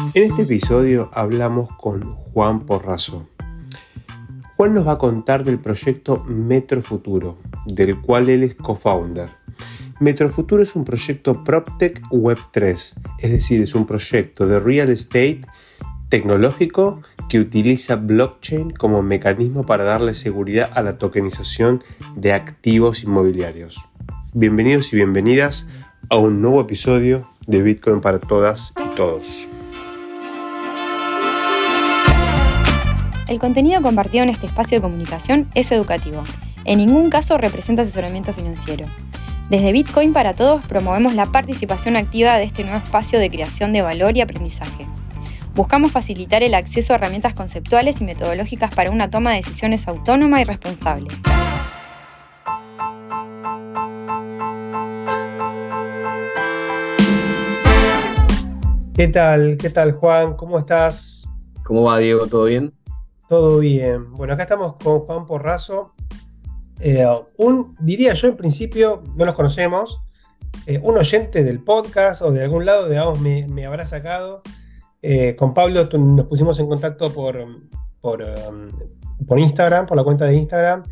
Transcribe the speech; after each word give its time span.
En 0.00 0.22
este 0.24 0.42
episodio 0.42 1.10
hablamos 1.12 1.68
con 1.76 2.14
Juan 2.14 2.64
Porrazo. 2.64 3.28
Juan 4.56 4.72
nos 4.72 4.86
va 4.86 4.92
a 4.92 4.98
contar 4.98 5.44
del 5.44 5.58
proyecto 5.58 6.24
Metro 6.24 6.82
Futuro, 6.82 7.38
del 7.66 8.00
cual 8.00 8.30
él 8.30 8.42
es 8.42 8.54
co-founder. 8.54 9.28
Metro 10.00 10.28
Futuro 10.30 10.62
es 10.62 10.74
un 10.74 10.84
proyecto 10.84 11.44
PropTech 11.44 12.00
Web3, 12.08 12.94
es 13.18 13.30
decir, 13.30 13.60
es 13.60 13.74
un 13.74 13.86
proyecto 13.86 14.46
de 14.46 14.58
real 14.58 14.88
estate 14.88 15.42
tecnológico 16.08 17.02
que 17.28 17.38
utiliza 17.38 17.96
blockchain 17.96 18.70
como 18.70 19.02
mecanismo 19.02 19.66
para 19.66 19.84
darle 19.84 20.14
seguridad 20.14 20.70
a 20.74 20.82
la 20.82 20.98
tokenización 20.98 21.84
de 22.16 22.32
activos 22.32 23.04
inmobiliarios. 23.04 23.84
Bienvenidos 24.32 24.92
y 24.92 24.96
bienvenidas 24.96 25.68
a 26.08 26.16
un 26.16 26.40
nuevo 26.40 26.62
episodio 26.62 27.28
de 27.46 27.62
Bitcoin 27.62 28.00
para 28.00 28.18
todas 28.18 28.72
y 28.82 28.94
todos. 28.96 29.48
El 33.30 33.38
contenido 33.38 33.80
compartido 33.80 34.24
en 34.24 34.28
este 34.28 34.46
espacio 34.46 34.78
de 34.78 34.82
comunicación 34.82 35.48
es 35.54 35.70
educativo. 35.70 36.24
En 36.64 36.78
ningún 36.78 37.10
caso 37.10 37.38
representa 37.38 37.82
asesoramiento 37.82 38.32
financiero. 38.32 38.86
Desde 39.48 39.70
Bitcoin 39.70 40.12
para 40.12 40.34
Todos 40.34 40.66
promovemos 40.66 41.14
la 41.14 41.26
participación 41.26 41.96
activa 41.96 42.36
de 42.38 42.42
este 42.42 42.64
nuevo 42.64 42.78
espacio 42.78 43.20
de 43.20 43.30
creación 43.30 43.72
de 43.72 43.82
valor 43.82 44.16
y 44.16 44.20
aprendizaje. 44.20 44.84
Buscamos 45.54 45.92
facilitar 45.92 46.42
el 46.42 46.54
acceso 46.54 46.92
a 46.92 46.96
herramientas 46.96 47.34
conceptuales 47.34 48.00
y 48.00 48.04
metodológicas 48.04 48.74
para 48.74 48.90
una 48.90 49.10
toma 49.10 49.30
de 49.30 49.36
decisiones 49.36 49.86
autónoma 49.86 50.40
y 50.40 50.44
responsable. 50.44 51.10
¿Qué 58.96 59.06
tal? 59.06 59.56
¿Qué 59.56 59.70
tal, 59.70 59.92
Juan? 59.92 60.34
¿Cómo 60.34 60.58
estás? 60.58 61.28
¿Cómo 61.62 61.84
va, 61.84 61.98
Diego? 61.98 62.26
¿Todo 62.26 62.46
bien? 62.46 62.79
Todo 63.30 63.60
bien. 63.60 64.10
Bueno, 64.14 64.32
acá 64.32 64.42
estamos 64.42 64.74
con 64.74 65.02
Juan 65.02 65.24
Porrazo. 65.24 65.94
Eh, 66.80 67.06
un, 67.36 67.76
diría 67.78 68.12
yo 68.14 68.26
en 68.26 68.36
principio, 68.36 69.04
no 69.14 69.24
los 69.24 69.34
conocemos, 69.34 70.02
eh, 70.66 70.80
un 70.82 70.98
oyente 70.98 71.44
del 71.44 71.62
podcast 71.62 72.22
o 72.22 72.32
de 72.32 72.42
algún 72.42 72.66
lado, 72.66 72.88
digamos, 72.88 73.20
me, 73.20 73.46
me 73.46 73.66
habrá 73.66 73.86
sacado. 73.86 74.42
Eh, 75.00 75.36
con 75.36 75.54
Pablo 75.54 75.88
nos 75.96 76.26
pusimos 76.26 76.58
en 76.58 76.66
contacto 76.66 77.12
por, 77.12 77.46
por, 78.00 78.20
um, 78.20 78.72
por, 79.28 79.38
Instagram, 79.38 79.86
por 79.86 79.96
la 79.96 80.02
cuenta 80.02 80.24
de 80.24 80.34
Instagram, 80.34 80.82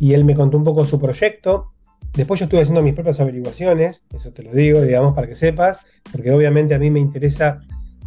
y 0.00 0.12
él 0.12 0.24
me 0.24 0.34
contó 0.34 0.56
un 0.56 0.64
poco 0.64 0.84
su 0.84 1.00
proyecto. 1.00 1.70
Después 2.14 2.40
yo 2.40 2.46
estuve 2.46 2.62
haciendo 2.62 2.82
mis 2.82 2.94
propias 2.94 3.20
averiguaciones, 3.20 4.08
eso 4.12 4.32
te 4.32 4.42
lo 4.42 4.50
digo, 4.50 4.80
digamos, 4.80 5.14
para 5.14 5.28
que 5.28 5.36
sepas, 5.36 5.78
porque 6.10 6.32
obviamente 6.32 6.74
a 6.74 6.80
mí 6.80 6.90
me 6.90 6.98
interesa 6.98 7.60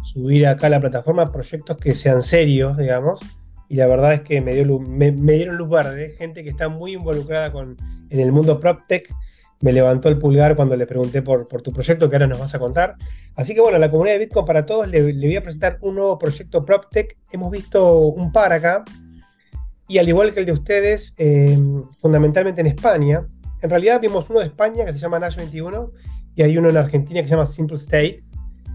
subir 0.04 0.46
acá 0.46 0.66
a 0.66 0.70
la 0.70 0.80
plataforma 0.80 1.32
proyectos 1.32 1.78
que 1.78 1.94
sean 1.94 2.20
serios, 2.20 2.76
digamos, 2.76 3.20
y 3.70 3.76
la 3.76 3.86
verdad 3.86 4.12
es 4.12 4.22
que 4.22 4.40
me, 4.40 4.52
dieron 4.52 5.56
luz 5.56 5.70
verde, 5.70 6.16
gente 6.18 6.42
que 6.42 6.50
está 6.50 6.68
muy 6.68 6.94
involucrada 6.94 7.52
con, 7.52 7.76
en 8.10 8.18
el 8.18 8.32
mundo 8.32 8.58
PropTech, 8.58 9.14
me 9.60 9.72
levantó 9.72 10.08
el 10.08 10.18
pulgar 10.18 10.56
cuando 10.56 10.74
le 10.74 10.88
pregunté 10.88 11.22
por, 11.22 11.46
tu 11.46 11.72
proyecto 11.72 12.10
que 12.10 12.16
ahora 12.16 12.26
nos 12.26 12.40
vas 12.40 12.52
a 12.52 12.58
contar. 12.58 12.96
Así 13.36 13.54
que 13.54 13.60
bueno, 13.60 13.78
la 13.78 13.88
comunidad 13.88 14.14
de 14.14 14.24
Bitcoin 14.24 14.44
para 14.44 14.66
todos 14.66 14.88
le, 14.88 15.12
voy 15.12 15.36
a 15.36 15.42
presentar 15.42 15.78
un 15.82 15.94
nuevo 15.94 16.18
proyecto 16.18 16.64
PropTech. 16.64 17.16
Hemos 17.30 17.52
visto 17.52 18.00
un 18.00 18.32
par 18.32 18.52
acá 18.52 18.82
y 19.86 19.98
al 19.98 20.08
igual 20.08 20.32
que 20.32 20.40
el 20.40 20.46
de 20.46 20.52
ustedes, 20.52 21.14
eh, 21.18 21.56
fundamentalmente 21.98 22.62
en 22.62 22.66
España. 22.66 23.24
En 23.62 23.70
realidad 23.70 24.00
vimos 24.00 24.28
uno 24.30 24.40
de 24.40 24.46
España 24.46 24.84
que 24.84 24.92
se 24.94 24.98
llama 24.98 25.20
Nash 25.20 25.36
21 25.36 25.90
y 26.34 26.42
hay 26.42 26.58
uno 26.58 26.70
en 26.70 26.76
Argentina 26.76 27.22
que 27.22 27.28
se 27.28 27.34
llama 27.34 27.46
Simple 27.46 27.76
State. 27.76 28.24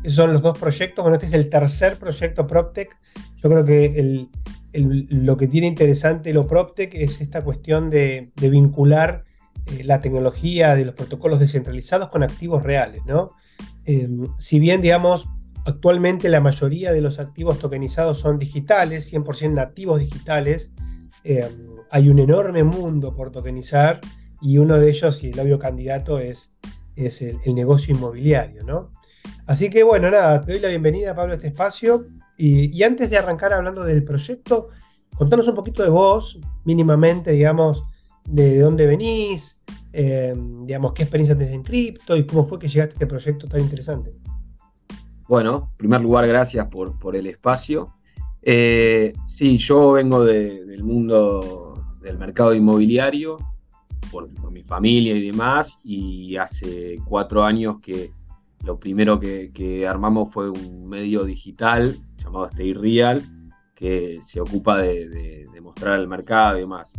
Esos 0.03 0.15
son 0.15 0.31
los 0.31 0.41
dos 0.41 0.57
proyectos. 0.57 1.03
Bueno, 1.03 1.15
este 1.15 1.25
es 1.25 1.33
el 1.33 1.49
tercer 1.49 1.97
proyecto 1.97 2.47
PropTech. 2.47 2.95
Yo 3.35 3.49
creo 3.49 3.65
que 3.65 3.85
el, 3.99 4.29
el, 4.75 5.07
lo 5.09 5.37
que 5.37 5.47
tiene 5.47 5.67
interesante 5.67 6.33
lo 6.33 6.47
PropTech 6.47 6.93
es 6.95 7.21
esta 7.21 7.43
cuestión 7.43 7.89
de, 7.89 8.31
vincular 8.39 9.23
eh, 9.67 9.83
la 9.83 10.01
tecnología 10.01 10.75
de 10.75 10.85
los 10.85 10.95
protocolos 10.95 11.39
descentralizados 11.39 12.09
con 12.09 12.23
activos 12.23 12.63
reales, 12.63 13.03
¿no? 13.05 13.31
Eh, 13.85 14.09
si 14.37 14.59
bien, 14.59 14.81
digamos, 14.81 15.27
actualmente 15.65 16.29
la 16.29 16.41
mayoría 16.41 16.91
de 16.91 17.01
los 17.01 17.19
activos 17.19 17.59
tokenizados 17.59 18.19
son 18.19 18.37
digitales, 18.37 19.11
100% 19.11 19.53
nativos 19.53 19.99
digitales, 19.99 20.73
eh, 21.23 21.47
hay 21.89 22.09
un 22.09 22.19
enorme 22.19 22.63
mundo 22.63 23.15
por 23.15 23.31
tokenizar 23.31 24.01
y 24.41 24.57
uno 24.57 24.77
de 24.77 24.89
ellos, 24.89 25.23
y 25.23 25.29
el 25.29 25.39
obvio 25.39 25.57
candidato, 25.57 26.19
es, 26.19 26.55
es 26.95 27.21
el, 27.21 27.39
negocio 27.55 27.95
inmobiliario, 27.95 28.63
¿no? 28.63 28.91
Así 29.47 29.69
que 29.69 29.83
bueno, 29.83 30.11
nada, 30.11 30.41
te 30.41 30.53
doy 30.53 30.61
la 30.61 30.69
bienvenida, 30.69 31.15
Pablo, 31.15 31.33
a 31.33 31.35
este 31.35 31.47
espacio. 31.47 32.05
Y, 32.37 32.83
antes 32.83 33.09
de 33.09 33.17
arrancar 33.17 33.53
hablando 33.53 33.83
del 33.83 34.03
proyecto, 34.03 34.69
contanos 35.15 35.47
un 35.47 35.55
poquito 35.55 35.83
de 35.83 35.89
vos, 35.89 36.39
mínimamente, 36.65 37.31
digamos, 37.31 37.83
de 38.25 38.59
dónde 38.59 38.85
venís, 38.85 39.61
eh, 39.93 40.33
digamos, 40.63 40.93
qué 40.93 41.03
experiencia 41.03 41.37
tenés 41.37 41.53
en 41.53 41.63
cripto 41.63 42.17
y 42.17 42.25
cómo 42.25 42.43
fue 42.43 42.59
que 42.59 42.67
llegaste 42.67 42.93
a 42.93 42.95
este 42.95 43.07
proyecto 43.07 43.47
tan 43.47 43.61
interesante. 43.61 44.11
Bueno, 45.27 45.69
en 45.71 45.77
primer 45.77 46.01
lugar, 46.01 46.27
gracias 46.27 46.67
por, 46.67 46.99
por 46.99 47.15
el 47.15 47.27
espacio. 47.27 47.95
Eh, 48.47 49.13
sí, 49.25 49.57
yo 49.57 49.93
vengo 49.93 50.23
del 50.23 50.83
mundo 50.83 51.83
del 51.99 52.19
mercado 52.19 52.53
inmobiliario, 52.53 53.37
por, 54.11 54.29
mi 54.51 54.61
familia 54.61 55.15
y 55.15 55.31
demás, 55.31 55.79
y 55.83 56.37
hace 56.37 56.97
cuatro 57.05 57.43
años 57.43 57.77
que 57.81 58.11
lo 58.63 58.79
primero 58.79 59.19
que, 59.19 59.85
armamos 59.87 60.29
fue 60.31 60.49
un 60.49 60.87
medio 60.87 61.23
digital 61.23 61.95
llamado 62.25 62.47
Stay 62.47 62.73
Real, 62.73 63.21
que 63.73 64.19
se 64.21 64.41
ocupa 64.41 64.77
de, 64.77 65.45
mostrar 65.61 65.93
al 65.93 66.07
mercado 66.07 66.57
y 66.57 66.61
demás. 66.61 66.93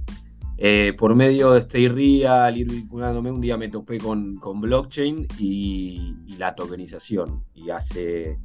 Eh, 0.58 0.94
por 0.98 1.14
medio 1.14 1.52
de 1.52 1.60
Stay 1.60 1.88
Real, 1.88 2.56
ir 2.56 2.70
vinculándome, 2.70 3.30
un 3.30 3.40
día 3.40 3.56
me 3.56 3.68
topé 3.68 3.98
con, 3.98 4.38
blockchain 4.40 5.26
y, 5.38 6.14
la 6.38 6.54
tokenización. 6.54 7.44
Y 7.54 7.70
hace 7.70 8.38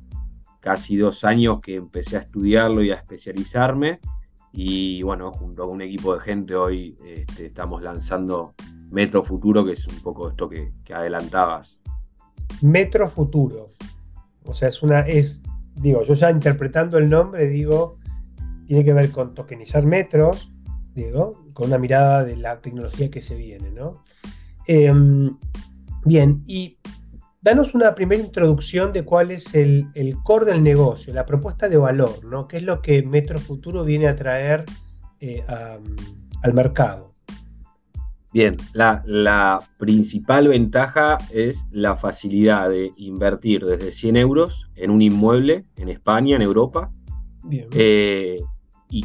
casi 0.60 0.98
dos 0.98 1.24
años 1.24 1.60
que 1.62 1.76
empecé 1.76 2.18
a 2.18 2.22
estudiarlo 2.22 2.84
y 2.84 2.92
a 2.92 2.96
especializarme. 2.96 4.00
Y 4.54 5.02
bueno, 5.04 5.32
junto 5.32 5.66
con 5.66 5.76
un 5.76 5.82
equipo 5.82 6.14
de 6.14 6.20
gente 6.20 6.56
hoy 6.56 6.96
este, 7.06 7.48
estamos 7.48 7.84
lanzando 7.84 8.54
Metro 8.90 9.24
Futuro, 9.24 9.66
que 9.66 9.74
es 9.74 9.88
un 9.88 10.02
poco 10.02 10.30
esto 10.30 10.50
que, 10.50 10.74
que 10.84 10.94
adelantabas. 10.94 11.82
Metro 12.62 13.10
Futuro. 13.10 13.68
O 14.46 14.54
sea, 14.54 14.70
es 14.70 14.84
una, 14.84 15.02
es, 15.02 15.42
digo, 15.82 16.04
yo 16.04 16.14
ya 16.14 16.30
interpretando 16.30 16.98
el 16.98 17.10
nombre, 17.10 17.48
digo, 17.48 17.98
tiene 18.66 18.86
que 18.86 18.94
ver 18.94 19.12
con 19.12 19.34
tokenizar 19.34 19.86
metros, 19.86 20.54
digo, 20.94 21.46
con 21.54 21.68
una 21.68 21.78
mirada 21.78 22.24
de 22.24 22.38
la 22.38 22.60
tecnología 22.60 23.10
que 23.10 23.22
se 23.22 23.36
viene, 23.36 23.72
¿no? 23.72 24.04
Em, 24.68 25.38
bien, 26.06 26.44
y 26.46 26.78
danos 27.42 27.74
una 27.74 27.96
primera 27.96 28.22
introducción 28.22 28.94
de 28.94 29.04
cuál 29.04 29.32
es 29.32 29.54
el, 29.56 29.90
core 30.24 30.46
del 30.46 30.64
negocio, 30.64 31.14
la 31.14 31.26
propuesta 31.26 31.68
de 31.68 31.78
valor, 31.78 32.24
¿no? 32.26 32.48
¿Qué 32.48 32.58
es 32.58 32.64
lo 32.64 32.82
que 32.82 33.04
Metro 33.04 33.40
Futuro 33.40 33.84
viene 33.84 34.08
a 34.08 34.16
traer 34.16 34.66
eh, 35.20 35.44
al 35.48 36.54
mercado? 36.54 37.11
Bien, 38.34 38.56
la, 38.74 39.04
la, 39.06 39.62
principal 39.78 40.48
ventaja 40.48 41.18
es 41.34 41.66
la 41.72 41.98
facilidad 41.98 42.70
de 42.70 42.92
invertir 42.96 43.66
desde 43.66 43.92
100 43.92 44.16
euros 44.16 44.70
en 44.76 44.90
un 44.90 45.02
inmueble 45.02 45.66
en 45.76 45.90
España, 45.90 46.38
en 46.38 46.42
Europa. 46.42 46.90
Bien. 47.44 47.68
Eh, 47.74 48.38
y 48.90 49.04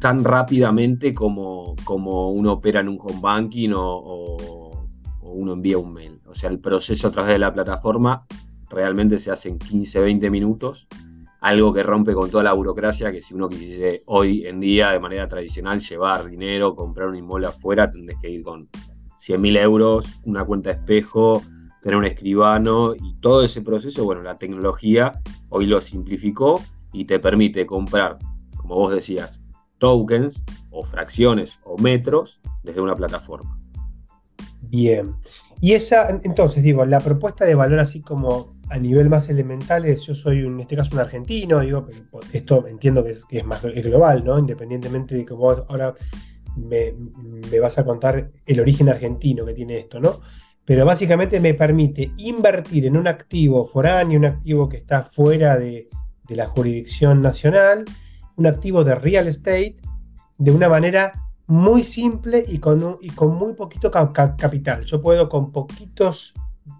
tan 0.00 0.22
rápidamente 0.24 1.12
como, 1.12 1.74
como 1.84 2.30
uno 2.30 2.52
opera 2.52 2.80
en 2.80 2.88
un 2.88 2.98
home 3.00 3.20
banking 3.20 3.72
o, 3.74 4.36
uno 5.22 5.52
envía 5.52 5.76
un 5.76 5.92
mail. 5.92 6.20
O 6.26 6.34
sea, 6.34 6.48
el 6.48 6.60
proceso 6.60 7.08
a 7.08 7.10
través 7.10 7.32
de 7.32 7.38
la 7.40 7.52
plataforma 7.52 8.24
realmente 8.70 9.18
se 9.18 9.30
hace 9.30 9.48
en 9.48 9.58
15, 9.58 10.00
20 10.00 10.30
minutos, 10.30 10.86
algo 11.46 11.72
que 11.72 11.84
rompe 11.84 12.12
con 12.12 12.28
toda 12.28 12.42
la 12.42 12.52
burocracia 12.52 13.12
que 13.12 13.20
si 13.20 13.32
uno 13.32 13.48
quisiese 13.48 14.02
hoy 14.06 14.44
en 14.46 14.58
día 14.58 14.90
de 14.90 14.98
manera 14.98 15.28
tradicional 15.28 15.78
llevar 15.78 16.28
dinero, 16.28 16.74
comprar 16.74 17.06
un 17.06 17.14
inmueble 17.14 17.46
afuera, 17.46 17.88
tendés 17.88 18.18
que 18.18 18.28
ir 18.28 18.42
con 18.42 18.68
100 19.16 19.40
mil 19.40 19.56
euros, 19.56 20.20
una 20.24 20.44
cuenta 20.44 20.72
espejo, 20.72 21.40
tener 21.80 21.96
un 21.98 22.04
escribano 22.04 22.96
y 22.96 23.14
todo 23.20 23.44
ese 23.44 23.62
proceso, 23.62 24.04
bueno, 24.04 24.22
la 24.22 24.36
tecnología 24.36 25.12
hoy 25.48 25.66
lo 25.66 25.80
simplificó 25.80 26.60
y 26.92 27.04
te 27.04 27.20
permite 27.20 27.64
comprar, 27.64 28.18
como 28.56 28.74
vos 28.74 28.92
decías, 28.92 29.40
tokens 29.78 30.42
o 30.70 30.82
fracciones 30.82 31.60
o 31.62 31.78
metros 31.78 32.40
desde 32.64 32.80
una 32.80 32.96
plataforma. 32.96 33.56
Bien. 34.62 35.14
Y 35.60 35.74
esa, 35.74 36.10
entonces 36.24 36.64
digo, 36.64 36.84
la 36.84 36.98
propuesta 36.98 37.44
de 37.44 37.54
valor 37.54 37.78
así 37.78 38.02
como 38.02 38.55
a 38.68 38.78
nivel 38.78 39.08
más 39.08 39.28
elemental 39.28 39.84
es, 39.84 40.06
yo 40.06 40.14
soy 40.14 40.40
en 40.40 40.60
este 40.60 40.76
caso 40.76 40.94
un 40.94 41.00
argentino, 41.00 41.60
digo, 41.60 41.86
esto 42.32 42.66
entiendo 42.66 43.04
que 43.04 43.16
es, 43.30 43.44
más 43.44 43.62
global, 43.62 44.24
¿no? 44.24 44.38
Independientemente 44.38 45.14
de 45.14 45.24
que 45.24 45.34
vos 45.34 45.64
ahora 45.68 45.94
me, 46.56 46.94
me, 47.50 47.58
vas 47.60 47.78
a 47.78 47.84
contar 47.84 48.30
el 48.44 48.60
origen 48.60 48.88
argentino 48.88 49.44
que 49.44 49.54
tiene 49.54 49.78
esto, 49.78 50.00
¿no? 50.00 50.20
Pero 50.64 50.84
básicamente 50.84 51.38
me 51.38 51.54
permite 51.54 52.12
invertir 52.16 52.86
en 52.86 52.96
un 52.96 53.06
activo 53.06 53.64
foráneo, 53.64 54.18
un 54.18 54.26
activo 54.26 54.68
que 54.68 54.78
está 54.78 55.02
fuera 55.02 55.56
de, 55.56 55.88
de 56.28 56.36
la 56.36 56.46
jurisdicción 56.46 57.20
nacional, 57.20 57.84
un 58.36 58.46
activo 58.46 58.84
de 58.84 58.94
real 58.94 59.28
estate, 59.28 59.76
de 60.38 60.50
una 60.50 60.68
manera 60.68 61.12
muy 61.46 61.84
simple 61.84 62.44
y 62.46 62.58
con, 62.58 62.98
y 63.00 63.10
con 63.10 63.34
muy 63.34 63.54
poquito 63.54 63.90
capital. 63.90 64.84
Yo 64.84 65.00
puedo 65.00 65.28
con 65.28 65.52
poquitos, 65.52 66.34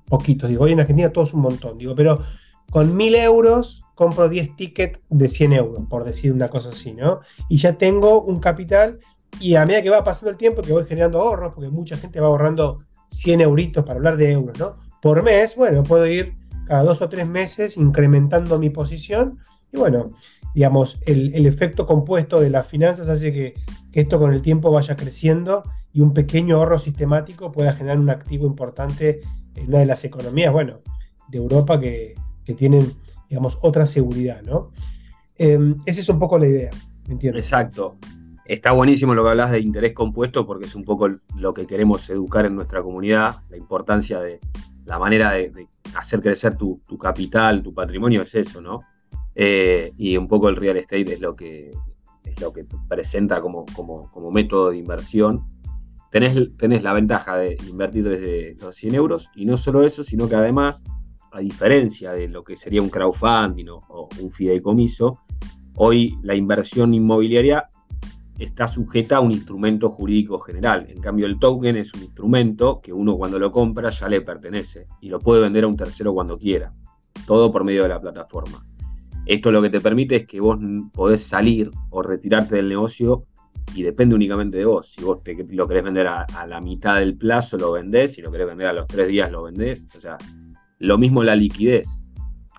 poquitos, 0.08 0.48
digo, 0.48 0.64
hoy 0.64 0.72
en 0.72 0.80
Argentina 0.80 1.10
todo 1.10 1.24
es 1.24 1.34
un 1.34 1.40
montón, 1.40 1.78
digo, 1.78 1.94
pero 1.94 2.22
con 2.70 2.96
mil 2.96 3.14
euros 3.14 3.82
compro 3.94 4.28
10 4.28 4.56
tickets 4.56 5.00
de 5.08 5.28
100 5.28 5.52
euros, 5.52 5.82
por 5.88 6.04
decir 6.04 6.32
una 6.32 6.48
cosa 6.48 6.70
así, 6.70 6.92
¿no? 6.92 7.20
Y 7.48 7.56
ya 7.56 7.74
tengo 7.78 8.22
un 8.22 8.40
capital 8.40 8.98
y 9.40 9.54
a 9.54 9.64
medida 9.64 9.82
que 9.82 9.90
va 9.90 10.04
pasando 10.04 10.30
el 10.30 10.36
tiempo, 10.36 10.62
que 10.62 10.72
voy 10.72 10.84
generando 10.84 11.20
ahorros, 11.20 11.52
porque 11.54 11.70
mucha 11.70 11.96
gente 11.96 12.20
va 12.20 12.26
ahorrando 12.26 12.80
100 13.08 13.40
euritos 13.40 13.84
para 13.84 13.96
hablar 13.96 14.16
de 14.16 14.32
euros, 14.32 14.58
¿no? 14.58 14.76
Por 15.00 15.22
mes, 15.22 15.56
bueno, 15.56 15.82
puedo 15.82 16.06
ir 16.06 16.34
cada 16.66 16.82
dos 16.82 17.00
o 17.00 17.08
tres 17.08 17.26
meses 17.26 17.76
incrementando 17.76 18.58
mi 18.58 18.70
posición 18.70 19.38
y 19.72 19.78
bueno, 19.78 20.12
digamos, 20.54 21.00
el, 21.06 21.46
efecto 21.46 21.86
compuesto 21.86 22.40
de 22.40 22.50
las 22.50 22.66
finanzas 22.66 23.08
hace 23.08 23.32
que, 23.32 23.54
esto 23.92 24.18
con 24.18 24.34
el 24.34 24.42
tiempo 24.42 24.70
vaya 24.70 24.94
creciendo 24.94 25.62
y 25.92 26.02
un 26.02 26.12
pequeño 26.12 26.56
ahorro 26.56 26.78
sistemático 26.78 27.50
pueda 27.50 27.72
generar 27.72 27.98
un 27.98 28.10
activo 28.10 28.46
importante 28.46 29.20
una 29.66 29.78
de 29.78 29.86
las 29.86 30.04
economías, 30.04 30.52
bueno, 30.52 30.80
de 31.28 31.38
Europa 31.38 31.80
que, 31.80 32.14
tienen, 32.56 32.92
digamos, 33.28 33.58
otra 33.62 33.86
seguridad, 33.86 34.42
¿no? 34.42 34.70
Em, 35.36 35.76
esa 35.84 36.00
es 36.00 36.08
un 36.08 36.18
poco 36.18 36.38
la 36.38 36.46
idea, 36.46 36.70
¿me 37.06 37.14
entiendes? 37.14 37.44
Exacto. 37.44 37.96
Está 38.44 38.70
buenísimo 38.70 39.14
lo 39.14 39.24
que 39.24 39.30
hablas 39.30 39.50
de 39.50 39.58
interés 39.58 39.92
compuesto 39.92 40.46
porque 40.46 40.66
es 40.66 40.74
un 40.76 40.84
poco 40.84 41.08
lo 41.36 41.52
que 41.52 41.66
queremos 41.66 42.08
educar 42.10 42.46
en 42.46 42.54
nuestra 42.54 42.82
comunidad, 42.82 43.42
la 43.50 43.56
importancia 43.56 44.20
de 44.20 44.38
la 44.84 45.00
manera 45.00 45.32
de, 45.32 45.66
hacer 45.96 46.20
crecer 46.20 46.56
tu, 46.56 46.80
tu, 46.86 46.96
capital, 46.96 47.62
tu 47.62 47.74
patrimonio 47.74 48.22
es 48.22 48.34
eso, 48.36 48.60
¿no? 48.60 48.82
Eh, 49.34 49.92
y 49.98 50.16
un 50.16 50.26
poco 50.26 50.48
el 50.48 50.56
real 50.56 50.78
estate 50.78 51.12
es 51.12 51.20
lo 51.20 51.36
que, 51.36 51.70
es 52.24 52.40
lo 52.40 52.52
que 52.52 52.64
presenta 52.88 53.42
como, 53.42 53.66
como, 53.74 54.30
método 54.30 54.70
de 54.70 54.78
inversión. 54.78 55.44
Tenés, 56.10 56.82
la 56.82 56.92
ventaja 56.92 57.36
de 57.36 57.56
invertir 57.68 58.08
desde 58.08 58.56
los 58.60 58.74
100 58.76 58.94
euros 58.94 59.30
y 59.34 59.44
no 59.44 59.56
solo 59.56 59.84
eso, 59.84 60.04
sino 60.04 60.28
que 60.28 60.36
además, 60.36 60.84
a 61.32 61.40
diferencia 61.40 62.12
de 62.12 62.28
lo 62.28 62.44
que 62.44 62.56
sería 62.56 62.80
un 62.80 62.88
crowdfunding 62.88 63.66
o, 63.68 64.08
un 64.20 64.30
fideicomiso, 64.30 65.20
hoy 65.74 66.16
la 66.22 66.34
inversión 66.34 66.94
inmobiliaria 66.94 67.68
está 68.38 68.66
sujeta 68.66 69.16
a 69.16 69.20
un 69.20 69.32
instrumento 69.32 69.90
jurídico 69.90 70.38
general. 70.38 70.86
En 70.88 71.00
cambio, 71.00 71.26
el 71.26 71.38
token 71.38 71.76
es 71.76 71.92
un 71.94 72.02
instrumento 72.02 72.80
que 72.82 72.92
uno 72.92 73.16
cuando 73.16 73.38
lo 73.38 73.50
compra 73.50 73.90
ya 73.90 74.08
le 74.08 74.20
pertenece 74.20 74.86
y 75.00 75.08
lo 75.08 75.18
puede 75.18 75.42
vender 75.42 75.64
a 75.64 75.68
un 75.68 75.76
tercero 75.76 76.14
cuando 76.14 76.36
quiera. 76.36 76.72
Todo 77.26 77.50
por 77.50 77.64
medio 77.64 77.82
de 77.82 77.88
la 77.88 78.00
plataforma. 78.00 78.64
Esto 79.24 79.50
lo 79.50 79.60
que 79.60 79.70
te 79.70 79.80
permite 79.80 80.16
es 80.16 80.26
que 80.26 80.40
vos 80.40 80.58
podés 80.92 81.24
salir 81.24 81.70
o 81.90 82.00
retirarte 82.00 82.56
del 82.56 82.68
negocio 82.68 83.26
y 83.74 83.82
depende 83.82 84.14
únicamente 84.14 84.58
de 84.58 84.64
vos. 84.64 84.92
Si 84.92 85.02
vos 85.02 85.20
lo 85.50 85.68
querés 85.68 85.84
vender 85.84 86.06
a, 86.06 86.26
la 86.46 86.60
mitad 86.60 86.96
del 86.98 87.16
plazo, 87.16 87.56
lo 87.56 87.72
vendés. 87.72 88.14
Si 88.14 88.22
lo 88.22 88.30
querés 88.30 88.46
vender 88.46 88.68
a 88.68 88.72
los 88.72 88.86
tres 88.86 89.08
días, 89.08 89.30
lo 89.30 89.44
vendés. 89.44 89.86
O 89.96 90.00
sea, 90.00 90.16
lo 90.78 90.98
mismo 90.98 91.22
la 91.22 91.36
liquidez. 91.36 91.88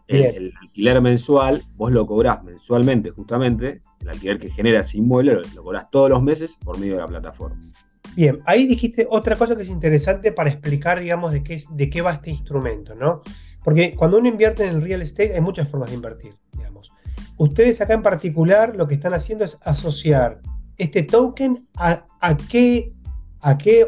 El, 0.07 0.53
alquiler 0.61 1.01
mensual, 1.01 1.61
vos 1.75 1.91
lo 1.91 2.05
cobrás 2.05 2.43
mensualmente, 2.43 3.09
justamente. 3.09 3.81
El 4.01 4.09
alquiler 4.09 4.39
que 4.39 4.49
genera 4.49 4.79
ese 4.79 4.99
inmueble 4.99 5.33
lo, 5.33 5.41
lo 5.55 5.63
cobrás 5.63 5.89
todos 5.91 6.09
los 6.09 6.23
meses 6.23 6.57
por 6.63 6.79
medio 6.79 6.93
de 6.93 7.01
la 7.01 7.07
plataforma. 7.07 7.69
Bien, 8.15 8.39
ahí 8.45 8.65
dijiste 8.65 9.05
otra 9.09 9.35
cosa 9.35 9.55
que 9.55 9.63
es 9.63 9.69
interesante 9.69 10.31
para 10.31 10.49
explicar, 10.49 10.99
digamos, 10.99 11.31
de 11.31 11.43
qué, 11.43 11.61
de 11.75 11.89
qué 11.89 12.01
va 12.01 12.13
este 12.13 12.31
instrumento, 12.31 12.95
¿no? 12.95 13.21
Porque 13.63 13.93
cuando 13.95 14.17
uno 14.17 14.29
invierte 14.29 14.65
en 14.65 14.75
el 14.75 14.81
real 14.81 15.01
estate 15.01 15.35
hay 15.35 15.41
muchas 15.41 15.67
formas 15.67 15.89
de 15.89 15.95
invertir, 15.97 16.33
digamos. 16.53 16.93
Ustedes 17.37 17.81
acá 17.81 17.93
en 17.93 18.01
particular 18.01 18.75
lo 18.75 18.87
que 18.87 18.95
están 18.95 19.13
haciendo 19.13 19.43
es 19.43 19.59
asociar 19.63 20.39
este 20.77 21.03
token 21.03 21.67
a, 21.75 22.05
qué, 22.49 22.93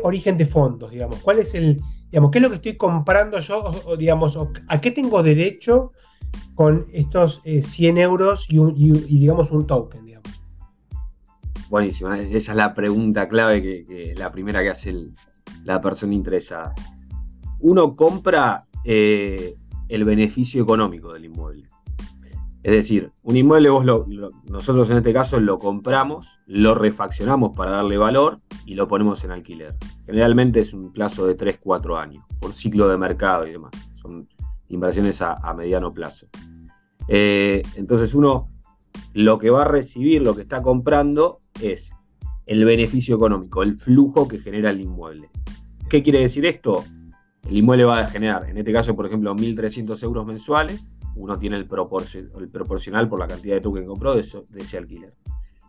origen 0.04 0.38
de 0.38 0.46
fondos, 0.46 0.92
digamos. 0.92 1.20
¿Cuál 1.20 1.40
es 1.40 1.54
el, 1.56 1.80
digamos, 2.10 2.32
qué 2.32 2.40
es 2.40 2.42
lo 2.42 2.50
que 2.50 2.56
estoy 2.56 2.78
comprando 2.78 3.40
yo, 3.40 3.96
digamos, 3.98 4.38
a 4.68 4.82
qué 4.82 4.92
tengo 4.92 5.22
derecho 5.22 5.92
con 6.56 6.86
estos 6.94 7.42
100 7.44 7.98
eh, 7.98 8.02
euros 8.02 8.48
y, 8.50 8.92
digamos, 9.20 9.52
un 9.52 9.68
token, 9.68 10.06
digamos? 10.06 10.30
Buenísimo, 11.70 12.14
esa 12.14 12.52
es 12.52 12.58
la 12.58 12.74
pregunta 12.74 13.28
clave 13.30 13.62
que, 13.62 14.14
la 14.18 14.32
primera 14.32 14.62
que 14.62 14.70
hace 14.70 14.94
la 15.64 15.80
persona 15.80 16.14
interesada. 16.14 16.74
Uno 17.60 17.94
compra 17.94 18.66
eh, 18.84 19.56
el 19.88 20.04
beneficio 20.04 20.64
económico 20.64 21.14
del 21.14 21.26
inmueble. 21.26 21.68
Es 22.62 22.72
decir, 22.74 23.12
un 23.24 23.38
inmueble 23.38 23.70
vos 23.70 23.86
nosotros 24.50 24.90
en 24.90 24.98
este 24.98 25.14
caso 25.14 25.40
lo 25.40 25.58
compramos, 25.58 26.40
lo 26.46 26.76
refaccionamos 26.76 27.56
para 27.56 27.72
darle 27.72 27.98
valor 27.98 28.38
y 28.66 28.76
lo 28.76 28.88
ponemos 28.88 29.24
en 29.24 29.32
alquiler. 29.32 29.76
Generalmente 30.06 30.60
es 30.60 30.74
un 30.74 30.92
plazo 30.92 31.26
de 31.26 31.38
3-4 31.38 31.98
años, 31.98 32.24
por 32.40 32.52
ciclo 32.52 32.90
de 32.90 32.98
mercado 32.98 33.48
y 33.48 33.52
demás. 33.52 33.72
Son 33.96 34.28
inversiones 34.68 35.22
a, 35.22 35.54
mediano 35.58 35.94
plazo. 35.94 36.28
Eh, 37.08 37.62
entonces 37.76 38.14
uno 38.14 38.50
lo 39.14 39.40
que 39.40 39.50
va 39.50 39.62
a 39.62 39.68
recibir, 39.68 40.22
lo 40.22 40.36
que 40.36 40.42
está 40.42 40.62
comprando 40.62 41.40
es 41.62 41.92
el 42.46 42.66
beneficio 42.66 43.16
económico, 43.16 43.64
el 43.64 43.78
flujo 43.78 44.28
que 44.28 44.40
genera 44.40 44.70
el 44.72 44.82
inmueble. 44.82 45.30
¿Qué 45.90 46.04
quiere 46.04 46.20
decir 46.20 46.46
esto? 46.46 46.84
el 47.48 47.58
inmueble 47.58 47.86
va 47.86 48.00
a 48.00 48.08
generar, 48.08 48.48
en 48.50 48.58
este 48.58 48.72
caso, 48.72 48.96
por 48.96 49.06
ejemplo, 49.06 49.34
1.300 49.36 50.04
euros 50.04 50.26
mensuales. 50.26 50.96
Uno 51.16 51.38
tiene 51.38 51.58
el, 51.58 51.66
proporcional 51.66 53.10
por 53.10 53.20
la 53.20 53.28
cantidad 53.28 53.56
de 53.56 53.62
token 53.62 53.84
que 53.84 53.88
compró 53.88 54.16
de, 54.16 54.22
ese 54.22 54.78
alquiler. 54.78 55.14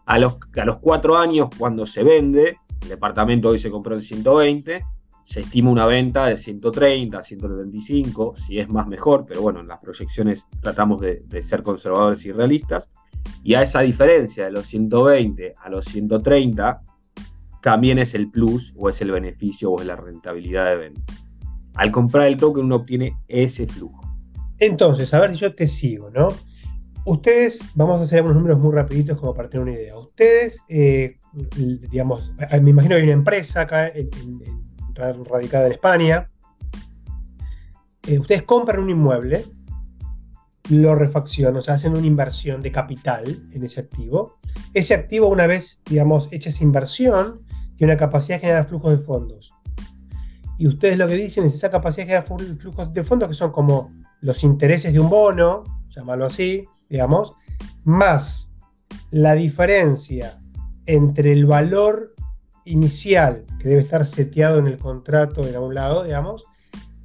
A 0.06 0.18
los, 0.18 0.38
a 0.56 0.64
los 0.64 0.78
cuatro 0.78 1.16
años, 1.16 1.48
cuando 1.58 1.86
se 1.86 2.02
vende, 2.02 2.58
el 2.82 2.88
departamento 2.88 3.48
hoy 3.48 3.58
se 3.58 3.70
compró 3.70 3.94
en 3.94 4.00
120, 4.00 4.84
se 5.22 5.40
estima 5.40 5.70
una 5.70 5.86
venta 5.86 6.26
de 6.26 6.36
130, 6.36 7.22
135, 7.22 8.34
si 8.36 8.58
es 8.58 8.68
más 8.68 8.86
mejor, 8.86 9.26
pero 9.26 9.42
bueno, 9.42 9.60
en 9.60 9.68
las 9.68 9.78
proyecciones 9.78 10.46
tratamos 10.60 11.00
de, 11.00 11.22
de, 11.26 11.42
ser 11.42 11.62
conservadores 11.62 12.24
y 12.24 12.32
realistas. 12.32 12.90
Y 13.42 13.54
a 13.54 13.62
esa 13.62 13.80
diferencia 13.80 14.46
de 14.46 14.52
los 14.52 14.66
120 14.66 15.54
a 15.62 15.68
los 15.68 15.84
130, 15.84 16.80
también 17.62 17.98
es 17.98 18.14
el 18.14 18.30
plus 18.30 18.72
o 18.76 18.88
es 18.88 19.00
el 19.02 19.10
beneficio 19.10 19.70
o 19.70 19.80
es 19.80 19.86
la 19.86 19.96
rentabilidad 19.96 20.66
de 20.66 20.76
venta. 20.76 21.14
Al 21.74 21.92
comprar 21.92 22.26
el 22.26 22.36
token 22.36 22.64
uno 22.64 22.76
obtiene 22.76 23.16
ese 23.28 23.66
flujo. 23.66 24.09
Entonces, 24.60 25.12
a 25.14 25.20
ver 25.20 25.30
si 25.30 25.36
yo 25.38 25.54
te 25.54 25.66
sigo, 25.66 26.10
¿no? 26.10 26.28
Ustedes, 27.06 27.64
vamos 27.74 27.98
a 27.98 28.04
hacer 28.04 28.22
unos 28.22 28.36
números 28.36 28.58
muy 28.58 28.74
rapiditos 28.74 29.18
como 29.18 29.34
para 29.34 29.48
tener 29.48 29.66
una 29.66 29.72
idea. 29.72 29.96
Ustedes, 29.96 30.62
eh, 30.68 31.16
digamos, 31.56 32.32
me 32.62 32.70
imagino 32.70 32.94
que 32.94 33.00
hay 33.00 33.04
una 33.04 33.12
empresa 33.12 33.62
acá 33.62 33.90
radicada 35.24 35.66
en 35.66 35.72
España. 35.72 36.30
Eh, 38.06 38.18
ustedes 38.18 38.42
compran 38.42 38.80
un 38.80 38.90
inmueble, 38.90 39.46
lo 40.68 40.94
refaccionan, 40.94 41.56
o 41.56 41.60
sea, 41.62 41.74
hacen 41.74 41.96
una 41.96 42.06
inversión 42.06 42.60
de 42.60 42.70
capital 42.70 43.48
en 43.52 43.64
ese 43.64 43.80
activo. 43.80 44.38
Ese 44.74 44.94
activo, 44.94 45.28
una 45.28 45.46
vez, 45.46 45.82
digamos, 45.88 46.28
hecha 46.32 46.50
esa 46.50 46.64
inversión, 46.64 47.46
tiene 47.76 47.94
una 47.94 47.98
capacidad 47.98 48.36
de 48.36 48.40
generar 48.40 48.68
flujos 48.68 48.98
de 48.98 49.04
fondos. 49.04 49.54
Y 50.58 50.66
ustedes 50.66 50.98
lo 50.98 51.08
que 51.08 51.14
dicen 51.14 51.44
es 51.44 51.54
esa 51.54 51.70
capacidad 51.70 52.04
de 52.06 52.22
generar 52.26 52.58
flujos 52.58 52.92
de 52.92 53.04
fondos 53.04 53.28
que 53.30 53.34
son 53.34 53.52
como 53.52 53.99
los 54.20 54.44
intereses 54.44 54.92
de 54.92 55.00
un 55.00 55.08
bono, 55.08 55.64
llamarlo 55.88 56.26
así, 56.26 56.66
digamos, 56.88 57.34
más 57.84 58.54
la 59.10 59.34
diferencia 59.34 60.40
entre 60.86 61.32
el 61.32 61.46
valor 61.46 62.14
inicial 62.64 63.44
que 63.58 63.68
debe 63.68 63.82
estar 63.82 64.06
seteado 64.06 64.58
en 64.58 64.66
el 64.66 64.76
contrato 64.76 65.44
de 65.44 65.54
algún 65.54 65.74
lado, 65.74 66.04
digamos, 66.04 66.44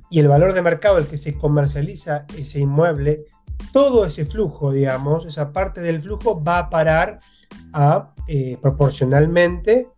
y 0.10 0.20
el 0.20 0.28
valor 0.28 0.54
de 0.54 0.62
mercado 0.62 0.98
al 0.98 1.08
que 1.08 1.18
se 1.18 1.38
comercializa 1.38 2.26
ese 2.38 2.60
inmueble, 2.60 3.26
todo 3.72 4.06
ese 4.06 4.26
flujo, 4.26 4.72
digamos, 4.72 5.26
esa 5.26 5.52
parte 5.52 5.82
del 5.82 6.02
flujo 6.02 6.44
va 6.44 6.60
a 6.60 6.70
parar 6.70 7.20
a 7.74 8.14
eh, 8.28 8.58
proporcionalmente 8.62 9.90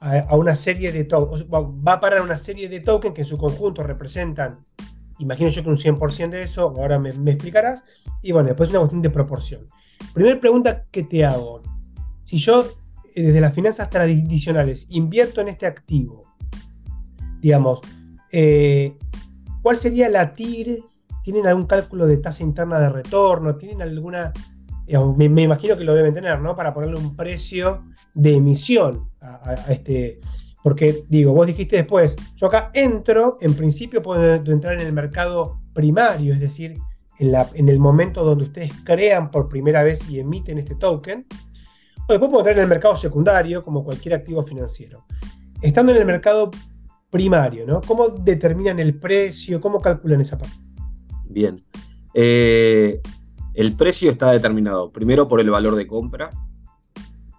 a, 0.00 0.34
una 0.34 0.54
serie 0.54 0.92
de 0.92 1.04
tokens, 1.04 1.46
va 1.46 1.92
a 1.92 2.00
parar 2.00 2.22
una 2.22 2.38
serie 2.38 2.68
de 2.68 2.80
tokens 2.80 3.14
que 3.14 3.20
en 3.22 3.26
su 3.26 3.36
conjunto 3.36 3.82
representan, 3.82 4.60
imagino 5.20 5.48
yo 5.48 5.62
que 5.62 5.68
un 5.68 5.76
100% 5.76 6.30
de 6.30 6.42
eso, 6.42 6.62
ahora 6.62 6.98
me, 6.98 7.10
explicarás, 7.10 7.84
y 8.22 8.32
bueno, 8.32 8.48
después 8.48 8.70
una 8.70 8.80
cuestión 8.80 9.02
de 9.02 9.10
proporción. 9.10 9.66
Primera 10.12 10.40
pregunta 10.40 10.86
que 10.90 11.04
te 11.04 11.24
hago, 11.24 11.62
si 12.22 12.38
yo 12.38 12.64
eh, 13.14 13.22
desde 13.22 13.40
las 13.40 13.54
finanzas 13.54 13.88
tradicionales 13.90 14.86
invierto 14.90 15.40
en 15.40 15.48
este 15.48 15.66
activo, 15.66 16.22
digamos, 17.40 17.80
eh, 18.32 18.96
¿cuál 19.62 19.78
sería 19.78 20.08
la 20.08 20.32
TIR? 20.32 20.82
¿Tienen 21.22 21.46
algún 21.46 21.66
cálculo 21.66 22.06
de 22.06 22.16
tasa 22.16 22.42
interna 22.42 22.78
de 22.78 22.88
retorno? 22.88 23.56
¿Tienen 23.56 23.82
alguna 23.82 24.32
me, 25.16 25.42
imagino 25.42 25.76
que 25.76 25.84
lo 25.84 25.94
deben 25.94 26.14
tener, 26.14 26.40
¿no? 26.40 26.56
Para 26.56 26.74
ponerle 26.74 26.96
un 26.96 27.14
precio 27.14 27.84
de 28.14 28.34
emisión 28.34 29.08
a, 29.20 29.54
este. 29.68 30.20
Porque, 30.62 31.04
digo, 31.08 31.32
vos 31.32 31.46
dijiste 31.46 31.76
después, 31.76 32.16
yo 32.36 32.46
acá 32.46 32.70
entro, 32.74 33.38
en 33.40 33.54
principio 33.54 34.02
puedo 34.02 34.34
entrar 34.34 34.74
en 34.74 34.86
el 34.86 34.92
mercado 34.92 35.60
primario, 35.72 36.32
es 36.32 36.40
decir, 36.40 36.76
en, 37.18 37.68
el 37.68 37.78
momento 37.78 38.24
donde 38.24 38.44
ustedes 38.44 38.72
crean 38.84 39.30
por 39.30 39.48
primera 39.48 39.82
vez 39.82 40.08
y 40.10 40.20
emiten 40.20 40.58
este 40.58 40.74
token, 40.74 41.26
o 42.08 42.12
después 42.12 42.30
pueden 42.30 42.38
entrar 42.38 42.56
en 42.56 42.62
el 42.62 42.68
mercado 42.68 42.96
secundario, 42.96 43.64
como 43.64 43.84
cualquier 43.84 44.14
activo 44.14 44.42
financiero. 44.42 45.04
Estando 45.62 45.92
en 45.92 45.98
el 45.98 46.06
mercado 46.06 46.50
primario, 47.10 47.66
¿no? 47.66 47.80
¿Cómo 47.80 48.08
determinan 48.08 48.78
el 48.78 48.98
precio? 48.98 49.60
¿Cómo 49.60 49.80
calculan 49.80 50.20
esa 50.20 50.38
parte? 50.38 50.56
Bien. 51.24 51.60
Eh, 52.14 53.00
el 53.54 53.76
precio 53.76 54.10
está 54.10 54.30
determinado 54.30 54.90
primero 54.90 55.28
por 55.28 55.40
el 55.40 55.50
valor 55.50 55.74
de 55.74 55.86
compra, 55.86 56.30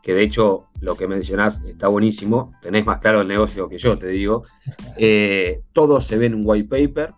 que 0.01 0.13
de 0.13 0.23
hecho 0.23 0.67
lo 0.81 0.95
que 0.95 1.07
mencionás 1.07 1.61
está 1.65 1.87
buenísimo, 1.87 2.53
tenés 2.61 2.85
más 2.85 2.99
claro 2.99 3.21
el 3.21 3.27
negocio 3.27 3.69
que 3.69 3.77
yo, 3.77 3.97
te 3.97 4.07
digo. 4.07 4.43
Eh, 4.97 5.61
todo 5.73 5.99
se 6.01 6.17
ve 6.17 6.27
en 6.27 6.35
un 6.35 6.41
white 6.45 6.67
paper. 6.67 7.13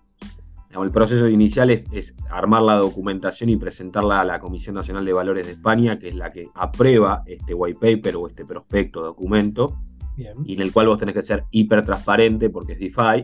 El 0.72 0.92
proceso 0.92 1.28
inicial 1.28 1.70
es, 1.70 2.16
armar 2.30 2.62
la 2.62 2.76
documentación 2.76 3.50
y 3.50 3.58
presentarla 3.58 4.22
a 4.22 4.24
la 4.24 4.40
Comisión 4.40 4.76
Nacional 4.76 5.04
de 5.06 5.14
Valores 5.14 5.46
de 5.46 5.54
España, 5.54 6.00
que 6.00 6.08
es 6.08 6.16
la 6.16 6.32
que 6.32 6.48
aprueba 6.56 7.24
este 7.26 7.54
white 7.54 7.80
paper 7.80 8.16
o 8.16 8.28
este 8.28 8.46
prospecto 8.46 9.02
documento, 9.02 9.80
y 10.18 10.54
en 10.54 10.62
el 10.62 10.72
cual 10.72 10.88
vos 10.88 10.98
tenés 10.98 11.16
que 11.16 11.22
ser 11.22 11.44
hiper 11.52 11.84
transparente 11.84 12.50
porque 12.50 12.74
es 12.74 12.80
DeFi 12.80 13.24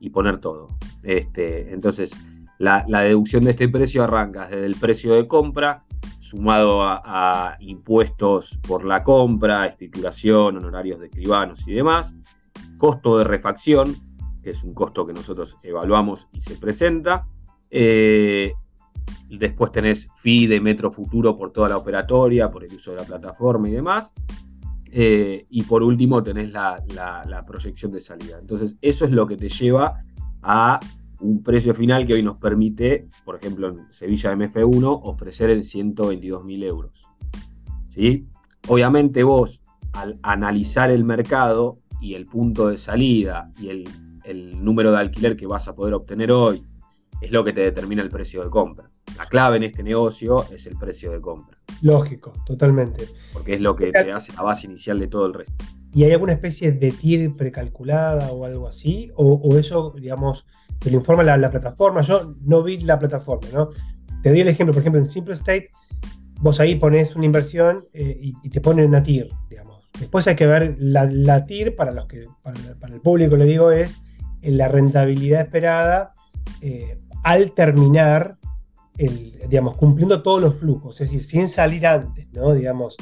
y 0.00 0.10
poner 0.10 0.40
todo. 0.40 0.68
Este, 1.02 1.72
entonces, 1.72 2.10
la, 2.58 2.84
deducción 3.02 3.44
de 3.44 3.52
este 3.52 3.68
precio 3.68 4.02
arranca 4.02 4.48
desde 4.48 4.66
el 4.66 4.74
precio 4.74 5.14
de 5.14 5.26
compra, 5.26 5.84
sumado 6.28 6.82
a, 6.82 7.56
impuestos 7.60 8.58
por 8.66 8.84
la 8.84 9.02
compra, 9.02 9.66
escrituración, 9.66 10.58
honorarios 10.58 11.00
de 11.00 11.06
escribanos 11.06 11.66
y 11.66 11.72
demás, 11.72 12.18
costo 12.76 13.16
de 13.16 13.24
refacción, 13.24 13.94
que 14.42 14.50
es 14.50 14.62
un 14.62 14.74
costo 14.74 15.06
que 15.06 15.14
nosotros 15.14 15.56
evaluamos 15.62 16.28
y 16.32 16.40
se 16.40 16.56
presenta. 16.56 17.26
Eh, 17.70 18.52
después 19.30 19.72
tenés 19.72 20.06
fee 20.22 20.46
de 20.46 20.60
Metro 20.60 20.92
Futuro 20.92 21.34
por 21.34 21.50
toda 21.50 21.70
la 21.70 21.78
operatoria, 21.78 22.50
por 22.50 22.62
el 22.62 22.74
uso 22.74 22.90
de 22.90 22.98
la 22.98 23.04
plataforma 23.04 23.68
y 23.68 23.72
demás. 23.72 24.12
Eh, 24.90 25.44
y 25.48 25.62
por 25.62 25.82
último 25.82 26.22
tenés 26.22 26.50
la, 26.52 26.82
la, 26.94 27.40
proyección 27.46 27.90
de 27.90 28.00
salida. 28.00 28.38
Entonces, 28.38 28.76
eso 28.82 29.06
es 29.06 29.10
lo 29.12 29.26
que 29.26 29.36
te 29.36 29.48
lleva 29.48 30.00
a 30.42 30.78
un 31.20 31.42
precio 31.42 31.74
final 31.74 32.06
que 32.06 32.14
hoy 32.14 32.22
nos 32.22 32.36
permite, 32.36 33.08
por 33.24 33.36
ejemplo, 33.36 33.68
en 33.68 33.92
Sevilla 33.92 34.32
MF1, 34.34 35.00
ofrecer 35.02 35.50
en 35.50 35.64
122 35.64 36.44
mil 36.44 36.62
euros. 36.62 37.02
¿Sí? 37.88 38.26
Obviamente 38.68 39.22
vos, 39.22 39.60
al 39.92 40.18
analizar 40.22 40.90
el 40.90 41.04
mercado 41.04 41.78
y 42.00 42.14
el 42.14 42.26
punto 42.26 42.68
de 42.68 42.78
salida 42.78 43.50
y 43.60 43.68
el, 43.68 43.84
número 44.62 44.92
de 44.92 44.98
alquiler 44.98 45.36
que 45.36 45.46
vas 45.46 45.68
a 45.68 45.74
poder 45.74 45.94
obtener 45.94 46.30
hoy, 46.30 46.62
es 47.22 47.30
lo 47.32 47.42
que 47.42 47.54
te 47.54 47.62
determina 47.62 48.02
el 48.02 48.10
precio 48.10 48.44
de 48.44 48.50
compra. 48.50 48.90
La 49.16 49.24
clave 49.24 49.56
en 49.56 49.62
este 49.62 49.82
negocio 49.82 50.44
es 50.52 50.66
el 50.66 50.76
precio 50.76 51.10
de 51.10 51.20
compra. 51.20 51.56
Lógico, 51.80 52.34
totalmente. 52.44 53.06
Porque 53.32 53.54
es 53.54 53.60
lo 53.62 53.74
que 53.74 53.90
te 53.90 54.12
hace 54.12 54.34
la 54.34 54.42
base 54.42 54.66
inicial 54.66 55.00
de 55.00 55.08
todo 55.08 55.26
el 55.26 55.32
resto. 55.32 55.64
¿Y 55.98 56.04
hay 56.04 56.12
alguna 56.12 56.34
especie 56.34 56.70
de 56.70 56.92
TIR 56.92 57.34
precalculada 57.34 58.30
o 58.30 58.44
algo 58.44 58.68
así? 58.68 59.10
¿O, 59.16 59.56
eso, 59.58 59.92
digamos, 60.00 60.46
te 60.78 60.92
lo 60.92 60.98
informa 60.98 61.24
la, 61.24 61.50
plataforma? 61.50 62.02
Yo 62.02 62.36
no 62.40 62.62
vi 62.62 62.78
la 62.78 63.00
plataforma, 63.00 63.48
¿no? 63.52 63.70
Te 64.22 64.28
doy 64.28 64.42
el 64.42 64.46
ejemplo, 64.46 64.72
por 64.72 64.82
ejemplo, 64.82 65.00
en 65.00 65.08
Simple 65.08 65.34
State, 65.34 65.70
vos 66.40 66.60
ahí 66.60 66.76
pones 66.76 67.16
una 67.16 67.26
inversión 67.26 67.88
eh, 67.92 68.16
y, 68.22 68.48
te 68.48 68.60
ponen 68.60 68.86
una 68.86 69.02
TIR, 69.02 69.28
digamos. 69.50 69.88
Después 69.98 70.28
hay 70.28 70.36
que 70.36 70.46
ver 70.46 70.76
la, 70.78 71.46
TIR, 71.46 71.74
para, 71.74 71.90
los 71.90 72.06
que, 72.06 72.26
para, 72.44 72.94
el 72.94 73.00
público 73.00 73.36
le 73.36 73.46
digo, 73.46 73.72
es 73.72 74.00
la 74.40 74.68
rentabilidad 74.68 75.40
esperada 75.40 76.12
eh, 76.60 76.96
al 77.24 77.50
terminar, 77.54 78.38
digamos, 79.48 79.76
cumpliendo 79.76 80.22
todos 80.22 80.40
los 80.40 80.54
flujos, 80.54 81.00
es 81.00 81.08
decir, 81.10 81.24
sin 81.24 81.48
salir 81.48 81.88
antes, 81.88 82.28
¿no? 82.30 82.54
Digamos, 82.54 82.96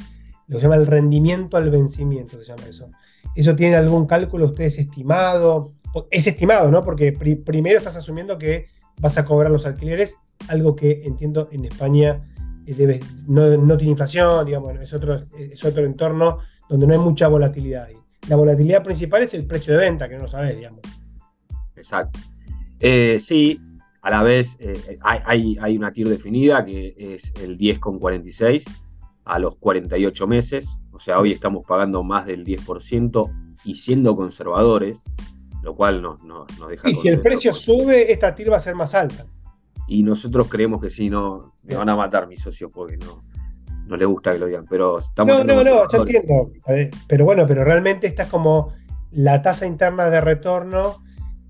lo 0.48 0.56
que 0.56 0.60
se 0.60 0.62
llama 0.62 0.76
el 0.76 0.86
rendimiento 0.86 1.56
al 1.56 1.70
vencimiento, 1.70 2.38
se 2.38 2.44
llama 2.44 2.66
eso. 2.68 2.90
¿Eso 3.34 3.54
tiene 3.54 3.76
algún 3.76 4.06
cálculo 4.06 4.46
ustedes 4.46 4.78
estimado? 4.78 5.72
Es 6.10 6.26
estimado, 6.26 6.70
¿no? 6.70 6.82
Porque 6.82 7.12
primero 7.12 7.78
estás 7.78 7.96
asumiendo 7.96 8.38
que 8.38 8.68
vas 9.00 9.18
a 9.18 9.24
cobrar 9.24 9.50
los 9.50 9.66
alquileres, 9.66 10.16
algo 10.48 10.76
que 10.76 11.02
entiendo 11.04 11.48
en 11.52 11.64
España 11.64 12.20
eh, 12.66 13.00
no, 13.28 13.76
tiene 13.76 13.92
inflación, 13.92 14.44
digamos, 14.44 14.72
es 14.80 14.92
otro, 14.92 15.26
es 15.38 15.64
otro 15.64 15.84
entorno 15.84 16.38
donde 16.68 16.86
no 16.86 16.94
hay 16.94 16.98
mucha 16.98 17.28
volatilidad. 17.28 17.88
La 18.28 18.36
volatilidad 18.36 18.82
principal 18.82 19.22
es 19.22 19.34
el 19.34 19.46
precio 19.46 19.74
de 19.74 19.80
venta, 19.80 20.08
que 20.08 20.18
no 20.18 20.26
sabes, 20.26 20.56
digamos. 20.56 20.80
Exacto. 21.76 22.18
Eh, 22.80 23.18
sí, 23.20 23.60
a 24.02 24.10
la 24.10 24.22
vez 24.22 24.56
eh, 24.58 24.98
hay, 25.00 25.56
hay, 25.60 25.76
una 25.76 25.92
TIR 25.92 26.08
definida 26.08 26.64
que 26.64 26.94
es 26.98 27.32
el 27.42 27.56
10,46 27.56 28.64
a 29.26 29.38
los 29.40 29.56
48 29.56 30.26
meses, 30.26 30.80
o 30.92 31.00
sea, 31.00 31.18
hoy 31.18 31.32
estamos 31.32 31.66
pagando 31.66 32.02
más 32.04 32.26
del 32.26 32.44
10% 32.44 33.56
y 33.64 33.74
siendo 33.74 34.14
conservadores, 34.14 35.02
lo 35.62 35.74
cual 35.74 36.00
nos, 36.00 36.22
nos, 36.22 36.46
deja... 36.68 36.88
Y 36.88 36.94
si 36.94 37.08
el 37.08 37.20
precio 37.20 37.52
sube, 37.52 38.12
esta 38.12 38.34
TIR 38.34 38.52
va 38.52 38.56
a 38.56 38.60
ser 38.60 38.76
más 38.76 38.94
alta. 38.94 39.26
Y 39.88 40.04
nosotros 40.04 40.48
creemos 40.48 40.80
que 40.80 40.90
sí, 40.90 41.10
no, 41.10 41.54
me 41.64 41.74
van 41.74 41.88
a 41.88 41.96
matar 41.96 42.28
mis 42.28 42.40
socios 42.40 42.70
porque 42.72 42.96
no, 42.96 43.24
no 43.86 43.96
les 43.96 44.06
gusta 44.06 44.30
que 44.30 44.38
lo 44.38 44.46
digan, 44.46 44.64
pero 44.68 45.00
estamos... 45.00 45.38
No, 45.38 45.44
no, 45.44 45.62
no, 45.62 45.88
yo 45.90 45.98
entiendo, 45.98 46.52
pero 47.08 47.24
bueno, 47.24 47.46
pero 47.48 47.64
realmente 47.64 48.06
esta 48.06 48.22
es 48.22 48.30
como 48.30 48.72
la 49.10 49.42
tasa 49.42 49.66
interna 49.66 50.08
de 50.08 50.20
retorno 50.20 51.02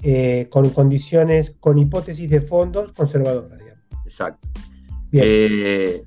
eh, 0.02 0.48
con 0.50 0.70
condiciones, 0.70 1.56
con 1.60 1.78
hipótesis 1.78 2.30
de 2.30 2.40
fondos 2.40 2.92
conservadoras, 2.92 3.58
digamos. 3.58 3.84
Exacto. 4.04 4.48
Bien. 5.10 5.24
Eh, 5.26 6.02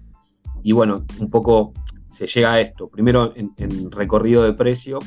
y 0.64 0.72
bueno, 0.72 1.06
un 1.20 1.30
poco 1.30 1.74
se 2.12 2.28
llega 2.28 2.54
a 2.54 2.62
esto. 2.62 2.90
Primero, 2.90 3.34
en, 3.36 3.92
recorrido 3.92 4.44
de 4.44 4.54
precio, 4.54 5.00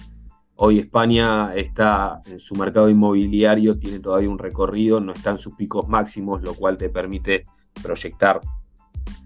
hoy 0.57 0.79
España 0.79 1.55
está 1.55 2.21
en 2.27 2.41
su 2.41 2.55
mercado 2.55 2.89
inmobiliario, 2.89 3.79
tiene 3.79 3.99
todavía 3.99 4.31
un 4.31 4.39
recorrido, 4.39 5.01
no 5.01 5.13
está 5.13 5.31
en 5.31 5.39
sus 5.39 5.55
picos 5.55 5.89
máximos, 5.89 6.43
lo 6.43 6.55
cual 6.55 6.79
te 6.79 6.89
permite 6.89 7.45
proyectar 7.83 8.41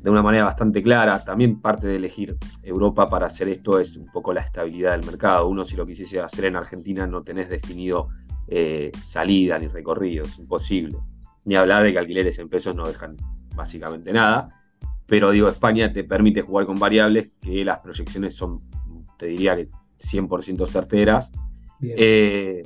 de 0.01 0.11
una 0.11 0.23
manera 0.23 0.45
bastante 0.45 0.83
clara. 0.83 1.23
También 1.25 1.61
parte 1.61 1.87
de 1.87 1.97
elegir 1.97 2.37
Europa 2.63 3.07
para 3.09 3.27
hacer 3.27 3.49
esto 3.49 3.79
es 3.79 3.97
un 3.97 4.07
poco 4.07 4.33
la 4.33 4.41
estabilidad 4.41 4.93
del 4.93 5.07
mercado. 5.07 5.49
Uno 5.49 5.65
si 5.65 5.77
lo 5.77 5.87
quisiese 5.87 6.21
hacer 6.21 6.47
en 6.47 6.57
Argentina 6.57 7.07
no 7.07 7.23
tenés 7.23 7.49
definido 7.49 8.09
eh, 8.49 8.91
salida 9.05 9.59
ni 9.59 9.69
recorrido, 9.69 10.25
es 10.25 10.39
imposible. 10.39 10.97
Ni 11.45 11.55
hablar 11.55 11.85
de 11.85 11.93
que 11.93 11.99
alquileres 11.99 12.39
en 12.41 12.49
pesos 12.49 12.75
no 12.75 12.87
dejan 12.87 13.17
básicamente 13.55 14.13
nada 14.13 14.66
pero 15.07 15.31
digo, 15.31 15.49
España 15.49 15.93
te 15.93 16.05
permite 16.05 16.43
jugar 16.43 16.67
con 16.67 16.79
variables 16.79 17.31
que 17.41 17.65
las 17.65 17.81
proyecciones 17.81 18.35
son, 18.35 18.59
te 19.19 19.27
diría 19.27 19.57
que 19.57 19.69
100% 20.01 20.67
certeras. 20.67 21.31
Eh, 21.81 22.63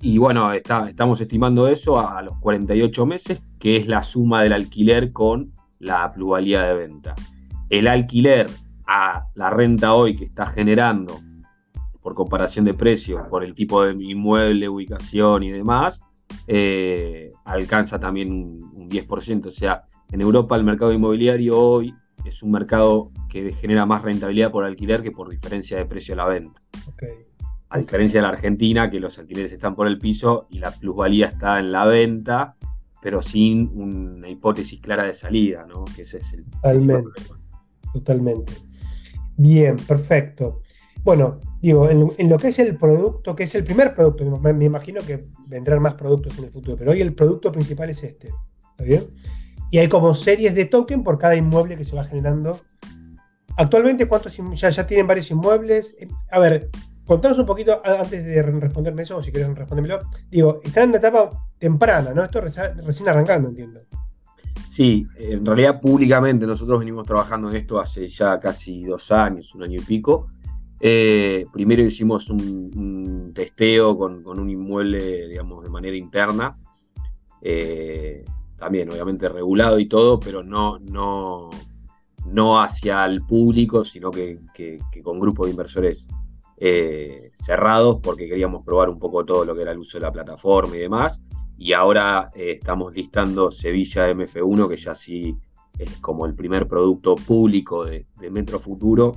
y 0.00 0.18
bueno, 0.18 0.52
estamos 0.52 1.20
estimando 1.20 1.68
eso 1.68 1.98
a, 1.98 2.22
los 2.22 2.36
48 2.38 3.06
meses, 3.06 3.42
que 3.58 3.76
es 3.76 3.86
la 3.86 4.02
suma 4.02 4.42
del 4.42 4.52
alquiler 4.52 5.12
con 5.12 5.52
la 5.78 6.12
pluralidad 6.12 6.68
de 6.68 6.74
venta. 6.74 7.14
El 7.68 7.86
alquiler 7.86 8.46
a 8.86 9.26
la 9.34 9.50
renta 9.50 9.94
hoy 9.94 10.16
que 10.16 10.24
está 10.24 10.46
generando 10.46 11.20
por 12.00 12.14
comparación 12.14 12.64
de 12.64 12.74
precios, 12.74 13.22
por 13.28 13.44
el 13.44 13.54
tipo 13.54 13.84
de 13.84 13.92
inmueble, 14.02 14.68
ubicación 14.68 15.44
y 15.44 15.52
demás, 15.52 16.02
eh, 16.46 17.28
alcanza 17.44 17.98
también 17.98 18.30
un 18.30 18.88
10%. 18.88 19.46
O 19.46 19.50
sea, 19.50 19.84
en 20.10 20.20
Europa 20.20 20.56
el 20.56 20.64
mercado 20.64 20.92
inmobiliario 20.92 21.58
hoy 21.58 21.94
es 22.24 22.42
un 22.42 22.50
mercado 22.50 23.10
que 23.28 23.52
genera 23.52 23.86
más 23.86 24.02
rentabilidad 24.02 24.50
por 24.50 24.64
alquiler 24.64 25.02
que 25.02 25.10
por 25.10 25.28
diferencia 25.28 25.76
de 25.76 25.86
precio 25.86 26.14
a 26.14 26.18
la 26.18 26.26
venta. 26.26 26.60
A 27.68 27.78
diferencia 27.78 28.20
de 28.20 28.26
la 28.26 28.32
Argentina, 28.32 28.90
que 28.90 29.00
los 29.00 29.18
alquileres 29.18 29.52
están 29.52 29.74
por 29.74 29.86
el 29.86 29.98
piso 29.98 30.46
y 30.50 30.58
la 30.58 30.70
plusvalía 30.70 31.26
está 31.28 31.58
en 31.58 31.72
la 31.72 31.86
venta, 31.86 32.56
pero 33.00 33.22
sin 33.22 33.70
una 33.74 34.28
hipótesis 34.28 34.80
clara 34.80 35.04
de 35.04 35.14
salida, 35.14 35.66
¿no? 35.66 35.84
Que 35.84 36.02
ese 36.02 36.18
es 36.18 36.32
el 36.34 36.44
Totalmente. 36.44 37.22
Totalmente. 37.92 38.52
Bien, 39.36 39.76
perfecto. 39.76 40.60
Bueno, 41.02 41.40
digo, 41.60 41.88
en, 41.90 42.28
lo 42.28 42.38
que 42.38 42.48
es 42.48 42.58
el 42.60 42.76
producto, 42.76 43.34
que 43.34 43.44
es 43.44 43.54
el 43.54 43.64
primer 43.64 43.92
producto, 43.92 44.24
me, 44.38 44.52
me, 44.52 44.64
imagino 44.66 45.00
que 45.00 45.26
vendrán 45.52 45.82
más 45.82 45.94
productos 45.94 46.38
en 46.38 46.44
el 46.44 46.50
futuro, 46.50 46.76
pero 46.76 46.92
hoy 46.92 47.02
el 47.02 47.14
producto 47.14 47.52
principal 47.52 47.90
es 47.90 48.02
este. 48.02 48.30
¿Está 48.70 48.84
bien? 48.84 49.06
Y 49.70 49.78
hay 49.78 49.88
como 49.88 50.14
series 50.14 50.54
de 50.54 50.64
token 50.64 51.04
por 51.04 51.18
cada 51.18 51.36
inmueble 51.36 51.76
que 51.76 51.84
se 51.84 51.94
va 51.94 52.04
generando. 52.04 52.60
Actualmente, 53.56 54.08
¿cuántos 54.08 54.36
ya, 54.54 54.70
ya 54.70 54.86
tienen 54.86 55.06
varios 55.06 55.30
inmuebles? 55.30 55.96
Eh, 56.00 56.08
a 56.30 56.38
ver, 56.38 56.70
contanos 57.04 57.38
un 57.38 57.46
poquito 57.46 57.80
antes 57.84 58.24
de 58.24 58.42
responderme 58.42 59.02
eso, 59.02 59.18
o 59.18 59.22
si 59.22 59.30
querés 59.30 59.54
respondérmelo. 59.54 60.00
Digo, 60.30 60.60
están 60.64 60.84
en 60.84 60.88
una 60.90 60.98
etapa 60.98 61.30
temprana, 61.58 62.12
¿no? 62.14 62.22
Esto 62.22 62.40
recién 62.40 63.08
arrancando, 63.08 63.50
entiendo. 63.50 63.82
Sí, 64.68 65.06
en 65.16 65.44
realidad 65.44 65.82
públicamente 65.82 66.46
nosotros 66.46 66.78
venimos 66.78 67.06
trabajando 67.06 67.50
en 67.50 67.56
esto 67.56 67.78
hace 67.78 68.06
ya 68.08 68.40
casi 68.40 68.84
dos 68.84 69.12
años, 69.12 69.54
un 69.54 69.64
año 69.64 69.78
y 69.78 69.84
pico. 69.84 70.28
Eh, 70.84 71.46
primero 71.52 71.82
hicimos 71.82 72.28
un, 72.28 73.30
testeo 73.32 73.96
con, 73.96 74.26
un 74.26 74.50
inmueble, 74.50 75.28
digamos, 75.28 75.62
de 75.62 75.70
manera 75.70 75.96
interna. 75.96 76.58
Eh, 77.40 78.24
también 78.56 78.90
obviamente 78.90 79.28
regulado 79.28 79.78
y 79.78 79.86
todo, 79.86 80.18
pero 80.18 80.42
no, 80.42 80.80
no, 80.80 81.50
no 82.26 82.60
hacia 82.60 83.04
el 83.04 83.24
público, 83.24 83.84
sino 83.84 84.10
que, 84.10 84.40
con 85.04 85.20
grupos 85.20 85.46
de 85.46 85.50
inversores 85.52 86.08
eh, 86.58 87.30
cerrados, 87.34 88.00
porque 88.02 88.28
queríamos 88.28 88.64
probar 88.64 88.88
un 88.88 88.98
poco 88.98 89.24
todo 89.24 89.44
lo 89.44 89.54
que 89.54 89.62
era 89.62 89.72
el 89.72 89.78
uso 89.78 89.98
de 89.98 90.02
la 90.02 90.12
plataforma 90.12 90.76
y 90.76 90.80
demás. 90.80 91.22
Y 91.56 91.74
ahora 91.74 92.32
estamos 92.34 92.92
listando 92.92 93.52
Sevilla 93.52 94.10
MF1, 94.12 94.68
que 94.68 94.76
ya 94.76 94.96
sí 94.96 95.36
es 95.78 95.98
como 95.98 96.26
el 96.26 96.34
primer 96.34 96.66
producto 96.66 97.14
público 97.14 97.84
de, 97.84 98.06
Metro 98.30 98.58
Futuro. 98.58 99.14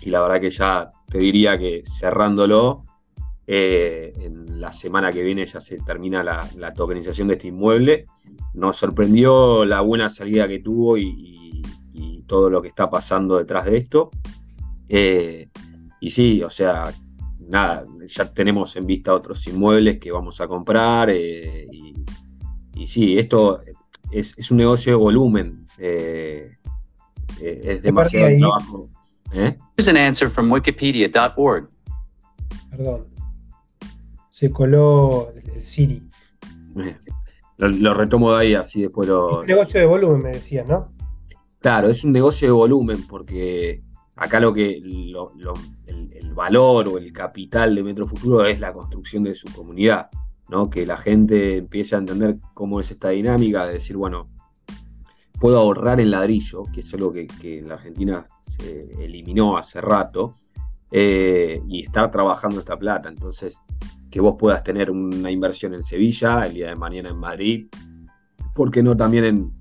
Y 0.00 0.10
la 0.10 0.22
verdad 0.22 0.40
que 0.40 0.50
ya 0.50 0.88
te 1.08 1.18
diría 1.18 1.58
que 1.58 1.82
cerrándolo, 1.84 2.84
eh, 3.46 4.14
en 4.20 4.58
la 4.58 4.72
semana 4.72 5.12
que 5.12 5.22
viene 5.22 5.44
ya 5.44 5.60
se 5.60 5.76
termina 5.78 6.22
la, 6.22 6.72
tokenización 6.74 7.28
de 7.28 7.34
este 7.34 7.48
inmueble. 7.48 8.06
Nos 8.54 8.78
sorprendió 8.78 9.64
la 9.64 9.82
buena 9.82 10.08
salida 10.08 10.48
que 10.48 10.60
tuvo 10.60 10.96
y, 10.96 11.20
todo 12.26 12.48
lo 12.48 12.62
que 12.62 12.68
está 12.68 12.88
pasando 12.88 13.36
detrás 13.36 13.66
de 13.66 13.76
esto. 13.76 14.08
Eh, 14.88 15.46
y 16.00 16.08
sí, 16.08 16.42
o 16.42 16.48
sea, 16.48 16.84
nada, 17.38 17.84
ya 18.06 18.32
tenemos 18.32 18.74
en 18.76 18.86
vista 18.86 19.12
otros 19.12 19.46
inmuebles 19.46 20.00
que 20.00 20.10
vamos 20.10 20.40
a 20.40 20.46
comprar. 20.46 21.10
Eh, 21.10 21.68
y, 22.72 22.86
sí, 22.86 23.18
esto 23.18 23.60
es, 24.10 24.50
un 24.50 24.56
negocio 24.56 24.92
de 24.92 24.96
volumen. 24.96 25.66
Es 25.78 26.56
demasiado 27.82 28.38
trabajo. 28.38 28.88
Here's 29.34 29.88
an 29.88 29.96
answer 29.96 30.30
from 30.30 30.50
wikipedia.org. 30.50 31.68
Perdón. 32.70 33.06
Se 34.30 34.50
coló 34.50 35.32
el 35.32 35.62
Siri. 35.62 36.02
Lo, 37.56 37.94
retomo 37.94 38.32
de 38.32 38.40
ahí, 38.40 38.54
así 38.54 38.82
después 38.82 39.08
lo. 39.08 39.40
Un 39.40 39.46
negocio 39.46 39.80
de 39.80 39.86
volumen, 39.86 40.22
me 40.22 40.30
decías, 40.30 40.66
¿no? 40.66 40.92
Claro, 41.60 41.88
es 41.88 42.04
un 42.04 42.12
negocio 42.12 42.48
de 42.48 42.52
volumen 42.52 43.06
porque 43.08 43.82
acá 44.16 44.40
lo 44.40 44.52
que 44.52 44.76
el, 44.76 45.14
valor 46.34 46.88
o 46.88 46.98
el 46.98 47.12
capital 47.12 47.74
de 47.74 47.82
Metro 47.84 48.06
Futuro 48.06 48.44
es 48.44 48.58
la 48.58 48.72
construcción 48.72 49.22
de 49.22 49.34
su 49.34 49.46
comunidad, 49.52 50.10
¿no? 50.48 50.68
Que 50.68 50.84
la 50.84 50.96
gente 50.96 51.58
empiece 51.58 51.94
a 51.94 51.98
entender 51.98 52.38
cómo 52.54 52.80
es 52.80 52.90
esta 52.90 53.10
dinámica 53.10 53.66
de 53.66 53.74
decir, 53.74 53.96
bueno, 53.96 54.28
puedo 55.38 55.58
ahorrar 55.58 56.00
en 56.00 56.10
ladrillo, 56.10 56.62
que 56.72 56.80
es 56.80 56.94
algo 56.94 57.12
que, 57.12 57.28
en 57.42 57.68
la 57.68 57.74
Argentina 57.74 58.24
se 58.40 58.90
eliminó 59.04 59.56
hace 59.56 59.80
rato, 59.80 60.34
eh, 60.90 61.60
y 61.68 61.82
estar 61.82 62.10
trabajando 62.10 62.60
esta 62.60 62.76
plata. 62.76 63.08
Entonces, 63.08 63.60
que 64.10 64.20
vos 64.20 64.36
puedas 64.38 64.62
tener 64.62 64.90
una 64.90 65.30
inversión 65.30 65.74
en 65.74 65.82
Sevilla, 65.82 66.40
el 66.40 66.54
día 66.54 66.68
de 66.68 66.76
mañana 66.76 67.10
en 67.10 67.18
Madrid, 67.18 67.66
¿por 68.54 68.70
qué 68.70 68.82
no 68.82 68.96
también 68.96 69.24
en 69.24 69.52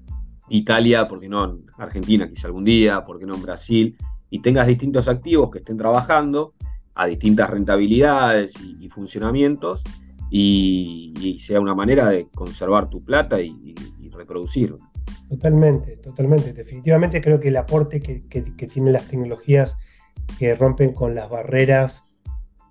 Italia, 0.50 1.08
porque 1.08 1.28
no 1.28 1.46
en 1.46 1.66
Argentina 1.78 2.30
quizá 2.30 2.48
algún 2.48 2.64
día, 2.64 3.02
porque 3.02 3.26
no 3.26 3.36
en 3.36 3.42
Brasil, 3.42 3.98
y 4.30 4.40
tengas 4.40 4.68
distintos 4.68 5.08
activos 5.08 5.50
que 5.52 5.60
estén 5.60 5.78
trabajando 5.78 6.54
a 6.96 7.08
distintas 7.08 7.50
rentabilidades 7.50 8.54
y, 8.62 8.88
funcionamientos 8.90 9.84
y, 10.30 11.40
sea 11.40 11.60
una 11.60 11.74
manera 11.74 12.10
de 12.10 12.28
conservar 12.30 12.90
tu 12.90 13.04
plata 13.04 13.42
y, 13.42 13.74
reproducirlo. 14.12 14.78
Totalmente, 15.30 15.98
totalmente. 15.98 16.54
Definitivamente 16.54 17.22
creo 17.22 17.40
que 17.40 17.50
el 17.50 17.58
aporte 17.58 18.02
que, 18.02 18.42
tienen 18.68 18.94
las 18.94 19.08
tecnologías 19.08 19.78
que 20.38 20.56
rompen 20.56 20.94
con 20.94 21.16
las 21.16 21.30
barreras, 21.30 22.06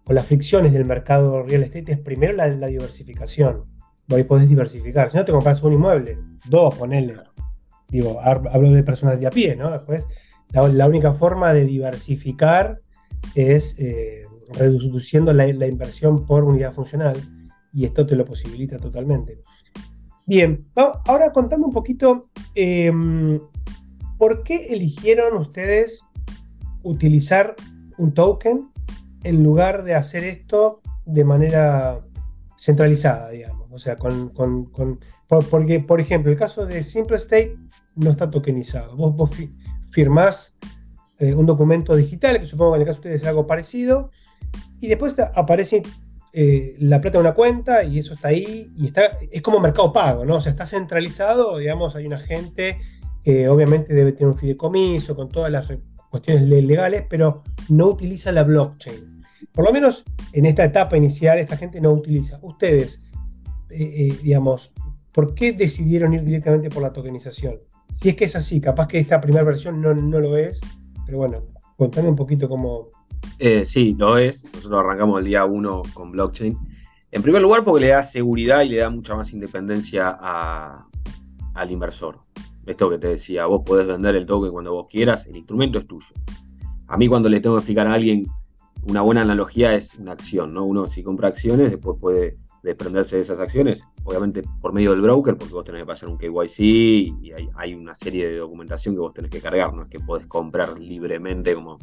con 0.04 0.14
las 0.14 0.26
fricciones 0.26 0.72
del 0.72 0.84
mercado 0.84 1.42
real 1.42 1.62
estate 1.62 1.92
es 1.92 1.98
primero 1.98 2.32
la, 2.34 2.48
la 2.48 2.68
diversificación. 2.68 3.66
Vos 4.08 4.22
podés 4.24 4.48
diversificar. 4.48 5.10
Si 5.10 5.16
no 5.16 5.24
te 5.24 5.32
compras 5.32 5.62
un 5.62 5.72
inmueble, 5.72 6.18
dos, 6.48 6.74
ponele 6.74 7.14
digo, 7.92 8.20
hablo 8.20 8.72
de 8.72 8.82
personas 8.82 9.20
de 9.20 9.26
a 9.26 9.30
pie, 9.30 9.54
¿no? 9.54 9.70
Después, 9.70 10.08
la, 10.50 10.88
única 10.88 11.12
forma 11.12 11.52
de 11.52 11.66
diversificar 11.66 12.80
es 13.34 13.78
eh, 13.78 14.23
reduciendo 14.54 15.32
la, 15.32 15.47
inversión 15.47 16.26
por 16.26 16.42
unidad 16.45 16.73
funcional 16.73 17.16
y 17.73 17.84
esto 17.84 18.06
te 18.06 18.16
lo 18.16 18.25
posibilita 18.25 18.78
totalmente. 18.78 19.42
Bien, 20.26 20.67
ahora 21.06 21.32
contame 21.32 21.65
un 21.65 21.73
poquito 21.73 22.28
em, 22.54 23.41
por 24.19 24.43
qué 24.43 24.69
eligieron 24.75 25.37
ustedes 25.37 26.06
utilizar 26.85 27.56
un 27.99 28.15
token 28.15 28.71
en 29.25 29.43
lugar 29.43 29.85
de 29.85 29.95
hacer 29.95 30.25
esto 30.25 30.80
de 31.04 31.25
manera 31.25 32.00
centralizada, 32.56 33.30
digamos. 33.30 33.69
O 33.73 33.78
sea, 33.78 33.97
con, 33.97 34.32
porque, 35.50 35.80
por 35.80 36.00
ejemplo, 36.00 36.30
el 36.30 36.39
caso 36.39 36.67
de 36.67 36.82
Simple 36.82 37.17
State 37.17 37.56
no 37.97 38.11
está 38.11 38.30
tokenizado. 38.30 38.97
Vos, 38.97 39.17
vos 39.17 39.30
firmás 39.91 40.58
eh, 41.19 41.35
un 41.35 41.47
documento 41.47 41.97
digital, 41.97 42.39
que 42.39 42.47
supongo 42.47 42.73
que 42.73 42.76
en 42.76 42.80
el 42.82 42.87
caso 42.87 43.00
de 43.00 43.08
ustedes 43.08 43.23
es 43.23 43.28
algo 43.28 43.47
parecido, 43.47 44.11
y 44.78 44.89
después 44.89 45.17
aparece 45.19 45.82
eh, 46.32 46.76
la 46.80 47.00
plata 47.00 47.18
de 47.18 47.25
una 47.25 47.34
cuenta 47.34 47.84
y 47.84 47.99
eso 47.99 48.14
está 48.14 48.28
ahí, 48.28 48.73
y 48.76 48.86
está, 48.86 49.02
es 49.30 49.42
como 49.42 49.60
mercado 49.60 49.92
pago, 49.92 50.25
¿no? 50.25 50.36
O 50.36 50.40
sea, 50.40 50.52
está 50.52 50.66
centralizado, 50.66 51.58
digamos, 51.58 51.95
hay 51.97 52.06
un 52.06 52.14
agente 52.14 52.80
que 53.23 53.49
obviamente 53.49 53.95
debe 53.95 54.12
tener 54.12 54.32
un 54.32 54.38
fideicomiso 54.38 55.14
con 55.14 55.28
todas 55.28 55.52
las 55.52 55.73
cuestiones 56.10 56.42
legales, 56.42 57.04
pero 57.08 57.42
no 57.68 57.86
utiliza 57.86 58.32
la 58.32 58.45
blockchain. 58.45 59.23
Por 59.52 59.64
lo 59.64 59.73
menos 59.73 60.04
en 60.32 60.47
esta 60.47 60.64
etapa 60.64 60.97
inicial, 60.97 61.38
esta 61.38 61.56
gente 61.56 61.80
no 61.80 61.92
utiliza. 61.92 62.38
Ustedes, 62.42 63.04
eh, 63.71 64.16
digamos, 64.23 64.73
¿por 65.12 65.34
qué 65.34 65.52
decidieron 65.52 66.14
ir 66.14 66.23
directamente 66.23 66.71
por 66.71 66.82
la 66.82 66.92
tokenización? 66.92 67.60
Si 67.92 68.08
es 68.08 68.16
que 68.16 68.25
es 68.25 68.36
así, 68.36 68.60
capaz 68.60 68.88
que 68.88 68.99
esta 68.99 69.21
primera 69.21 69.45
versión 69.45 69.80
no, 69.80 69.92
lo 69.92 70.36
es, 70.36 70.60
pero 71.04 71.18
bueno, 71.18 71.45
contame 71.76 72.08
un 72.08 72.16
poquito 72.16 72.49
cómo... 72.49 72.88
Eh, 73.39 73.65
sí, 73.65 73.95
lo 73.99 74.19
es. 74.19 74.45
Nosotros 74.54 74.80
arrancamos 74.80 75.21
el 75.21 75.26
día 75.26 75.45
1 75.45 75.82
con 75.95 76.13
blockchain. 76.13 76.56
En 77.11 77.23
primer 77.23 77.43
lugar, 77.43 77.65
porque 77.65 77.85
le 77.85 77.93
da 77.93 78.02
seguridad 78.02 78.63
y 78.63 78.71
le 78.71 78.76
da 78.78 78.89
mucha 78.89 79.15
más 79.15 79.32
independencia 79.32 80.17
al 81.54 81.71
inversor. 81.71 82.21
Esto 82.67 82.89
que 82.89 82.99
te 82.99 83.08
decía, 83.08 83.47
vos 83.47 83.63
podés 83.67 83.87
vender 83.87 84.15
el 84.15 84.25
token 84.25 84.52
cuando 84.52 84.73
vos 84.73 84.89
quieras, 84.89 85.26
el 85.26 85.37
instrumento 85.37 85.78
es 85.78 85.87
tuyo. 85.87 86.06
A 86.87 86.97
mí 86.97 87.08
cuando 87.08 87.28
le 87.28 87.41
tengo 87.41 87.56
que 87.56 87.61
explicar 87.61 87.87
a 87.87 87.95
alguien, 87.95 88.25
una 88.89 89.02
buena 89.02 89.23
analogía 89.23 89.75
es 89.75 89.95
una 89.97 90.13
acción, 90.13 90.54
¿no? 90.54 90.65
Uno 90.65 90.87
si 90.87 91.02
compra 91.02 91.28
acciones, 91.28 91.71
después 91.71 91.99
puede 92.00 92.39
desprenderse 92.63 93.17
de 93.17 93.23
esas 93.23 93.41
acciones, 93.41 93.82
obviamente 94.04 94.43
por 94.61 94.73
medio 94.73 94.93
del 94.93 95.00
broker, 95.00 95.37
porque 95.37 95.52
vos 95.52 95.65
tenés 95.65 95.82
que 95.82 95.87
pasar 95.87 96.08
un 96.08 96.17
KYC 96.17 96.61
y 96.61 97.32
hay, 97.56 97.75
una 97.75 97.95
serie 97.95 98.28
de 98.28 98.37
documentación 98.39 98.95
que 98.95 99.00
vos 99.00 99.13
tenés 99.13 99.30
que 99.30 99.41
cargar, 99.41 99.75
no 99.75 99.82
es 99.82 99.89
que 99.89 99.99
podés 99.99 100.26
comprar 100.28 100.78
libremente 100.78 101.54
como 101.54 101.78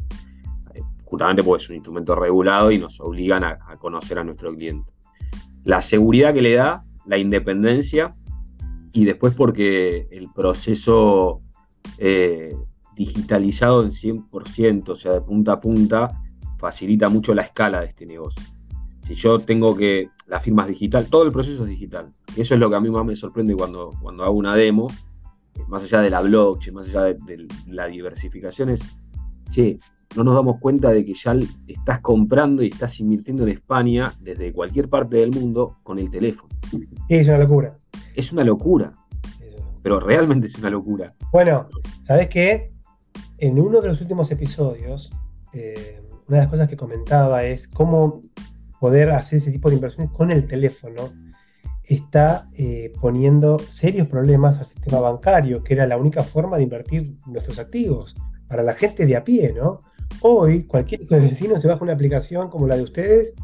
justamente 1.10 1.42
porque 1.42 1.64
es 1.64 1.68
un 1.68 1.76
instrumento 1.76 2.14
regulado 2.14 2.70
y 2.70 2.78
nos 2.78 3.00
obligan 3.00 3.42
a, 3.42 3.58
conocer 3.78 4.18
a 4.18 4.24
nuestro 4.24 4.54
cliente. 4.54 4.90
La 5.64 5.82
seguridad 5.82 6.32
que 6.32 6.40
le 6.40 6.54
da, 6.54 6.84
la 7.04 7.18
independencia 7.18 8.14
y 8.92 9.04
después 9.04 9.34
porque 9.34 10.06
el 10.10 10.30
proceso 10.32 11.42
eh, 11.98 12.54
digitalizado 12.94 13.82
en 13.82 13.90
100%, 13.90 14.88
o 14.88 14.94
sea, 14.94 15.12
de 15.12 15.20
punta 15.20 15.52
a 15.52 15.60
punta, 15.60 16.22
facilita 16.58 17.08
mucho 17.08 17.34
la 17.34 17.42
escala 17.42 17.80
de 17.80 17.86
este 17.86 18.06
negocio. 18.06 18.42
Si 19.02 19.14
yo 19.14 19.40
tengo 19.40 19.76
que 19.76 20.08
la 20.28 20.40
firma 20.40 20.62
es 20.62 20.68
digital, 20.68 21.08
todo 21.10 21.24
el 21.24 21.32
proceso 21.32 21.64
es 21.64 21.68
digital. 21.68 22.12
Eso 22.36 22.54
es 22.54 22.60
lo 22.60 22.70
que 22.70 22.76
a 22.76 22.80
mí 22.80 22.88
más 22.88 23.04
me 23.04 23.16
sorprende 23.16 23.56
cuando, 23.56 23.90
cuando 24.00 24.22
hago 24.22 24.34
una 24.34 24.54
demo, 24.54 24.86
más 25.66 25.82
allá 25.82 26.00
de 26.02 26.10
la 26.10 26.20
blockchain, 26.20 26.74
más 26.74 26.88
allá 26.88 27.14
de, 27.14 27.48
la 27.66 27.86
diversificación, 27.86 28.68
es, 28.68 28.96
che, 29.50 29.78
no 30.16 30.24
nos 30.24 30.34
damos 30.34 30.58
cuenta 30.58 30.90
de 30.90 31.04
que 31.04 31.14
ya 31.14 31.34
estás 31.66 32.00
comprando 32.00 32.62
y 32.62 32.68
estás 32.68 32.98
invirtiendo 33.00 33.44
en 33.44 33.50
España 33.50 34.12
desde 34.20 34.52
cualquier 34.52 34.88
parte 34.88 35.16
del 35.16 35.30
mundo 35.30 35.78
con 35.82 35.98
el 35.98 36.10
teléfono. 36.10 36.48
Es 37.08 37.28
una 37.28 37.38
locura. 37.38 37.78
Es 38.14 38.32
una 38.32 38.44
locura. 38.44 38.92
Pero 39.82 40.00
realmente 40.00 40.46
es 40.46 40.58
una 40.58 40.70
locura. 40.70 41.14
Bueno, 41.32 41.68
¿sabes 42.04 42.28
qué? 42.28 42.72
En 43.38 43.58
uno 43.58 43.80
de 43.80 43.88
los 43.88 44.00
últimos 44.00 44.30
episodios, 44.30 45.10
eh, 45.52 46.02
una 46.28 46.38
de 46.38 46.42
las 46.44 46.50
cosas 46.50 46.68
que 46.68 46.76
comentaba 46.76 47.44
es 47.44 47.66
cómo 47.66 48.22
poder 48.78 49.10
hacer 49.12 49.38
ese 49.38 49.52
tipo 49.52 49.68
de 49.68 49.76
inversiones 49.76 50.12
con 50.12 50.30
el 50.30 50.46
teléfono 50.46 51.12
está 51.84 52.48
eh, 52.54 52.92
poniendo 53.00 53.58
serios 53.58 54.06
problemas 54.06 54.58
al 54.58 54.66
sistema 54.66 55.00
bancario, 55.00 55.64
que 55.64 55.74
era 55.74 55.86
la 55.86 55.96
única 55.96 56.22
forma 56.22 56.56
de 56.56 56.62
invertir 56.64 57.16
nuestros 57.26 57.58
activos 57.58 58.14
para 58.46 58.62
la 58.62 58.74
gente 58.74 59.06
de 59.06 59.16
a 59.16 59.24
pie, 59.24 59.52
¿no? 59.52 59.80
Hoy 60.22 60.64
cualquier 60.64 61.06
vecino 61.06 61.58
se 61.58 61.68
baja 61.68 61.82
una 61.82 61.92
aplicación 61.92 62.48
como 62.48 62.66
la 62.66 62.76
de 62.76 62.82
ustedes 62.82 63.34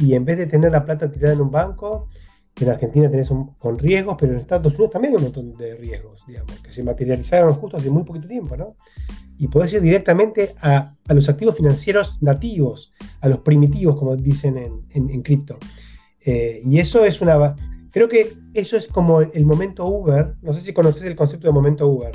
y 0.00 0.14
en 0.14 0.24
vez 0.24 0.38
de 0.38 0.46
tener 0.46 0.72
la 0.72 0.84
plata 0.84 1.10
tirada 1.10 1.34
en 1.34 1.40
un 1.40 1.50
banco, 1.50 2.08
en 2.60 2.68
Argentina 2.68 3.10
tenés 3.10 3.32
con 3.58 3.78
riesgos, 3.78 4.16
pero 4.18 4.32
en 4.32 4.38
Estados 4.38 4.74
Unidos 4.74 4.92
también 4.92 5.12
hay 5.12 5.16
un 5.16 5.24
montón 5.24 5.56
de 5.56 5.74
riesgos, 5.76 6.24
digamos, 6.26 6.58
que 6.60 6.72
se 6.72 6.84
materializaron 6.84 7.54
justo 7.54 7.76
hace 7.76 7.90
muy 7.90 8.04
poquito 8.04 8.28
tiempo, 8.28 8.56
¿no? 8.56 8.76
y 9.38 9.48
podés 9.48 9.72
ir 9.72 9.80
directamente 9.80 10.54
a, 10.60 10.94
los 11.08 11.28
activos 11.28 11.56
financieros 11.56 12.16
nativos, 12.20 12.92
a 13.20 13.28
los 13.28 13.40
primitivos, 13.40 13.96
como 13.96 14.16
dicen 14.16 14.56
en, 14.90 15.22
cripto. 15.22 15.58
Eh, 16.24 16.60
y 16.64 16.78
eso 16.78 17.04
es 17.04 17.20
una, 17.20 17.54
Creo 17.90 18.08
que 18.08 18.36
eso 18.54 18.76
es 18.76 18.88
como 18.88 19.20
el 19.20 19.46
momento 19.46 19.86
Uber. 19.86 20.36
No 20.42 20.52
sé 20.52 20.60
si 20.60 20.72
conoces 20.72 21.02
el 21.02 21.14
concepto 21.14 21.46
de 21.46 21.52
momento 21.52 21.86
Uber. 21.86 22.12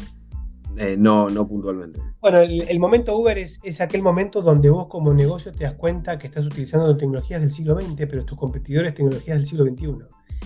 Eh, 0.81 0.95
no, 0.97 1.27
no 1.27 1.45
puntualmente. 1.45 1.99
Bueno, 2.21 2.39
el, 2.39 2.79
momento 2.79 3.17
Uber 3.17 3.37
es, 3.37 3.81
aquel 3.81 4.01
momento 4.01 4.41
donde 4.41 4.69
vos 4.69 4.87
como 4.87 5.13
negocio 5.13 5.51
te 5.51 5.65
das 5.65 5.73
cuenta 5.73 6.17
que 6.17 6.27
estás 6.27 6.45
utilizando 6.45 6.95
tecnologías 6.95 7.41
del 7.41 7.51
siglo 7.51 7.77
XX, 7.77 8.07
pero 8.09 8.23
tus 8.23 8.37
competidores 8.37 8.93
tecnologías 8.93 9.35
del 9.35 9.45
siglo 9.45 9.65
XXI. 9.65 10.05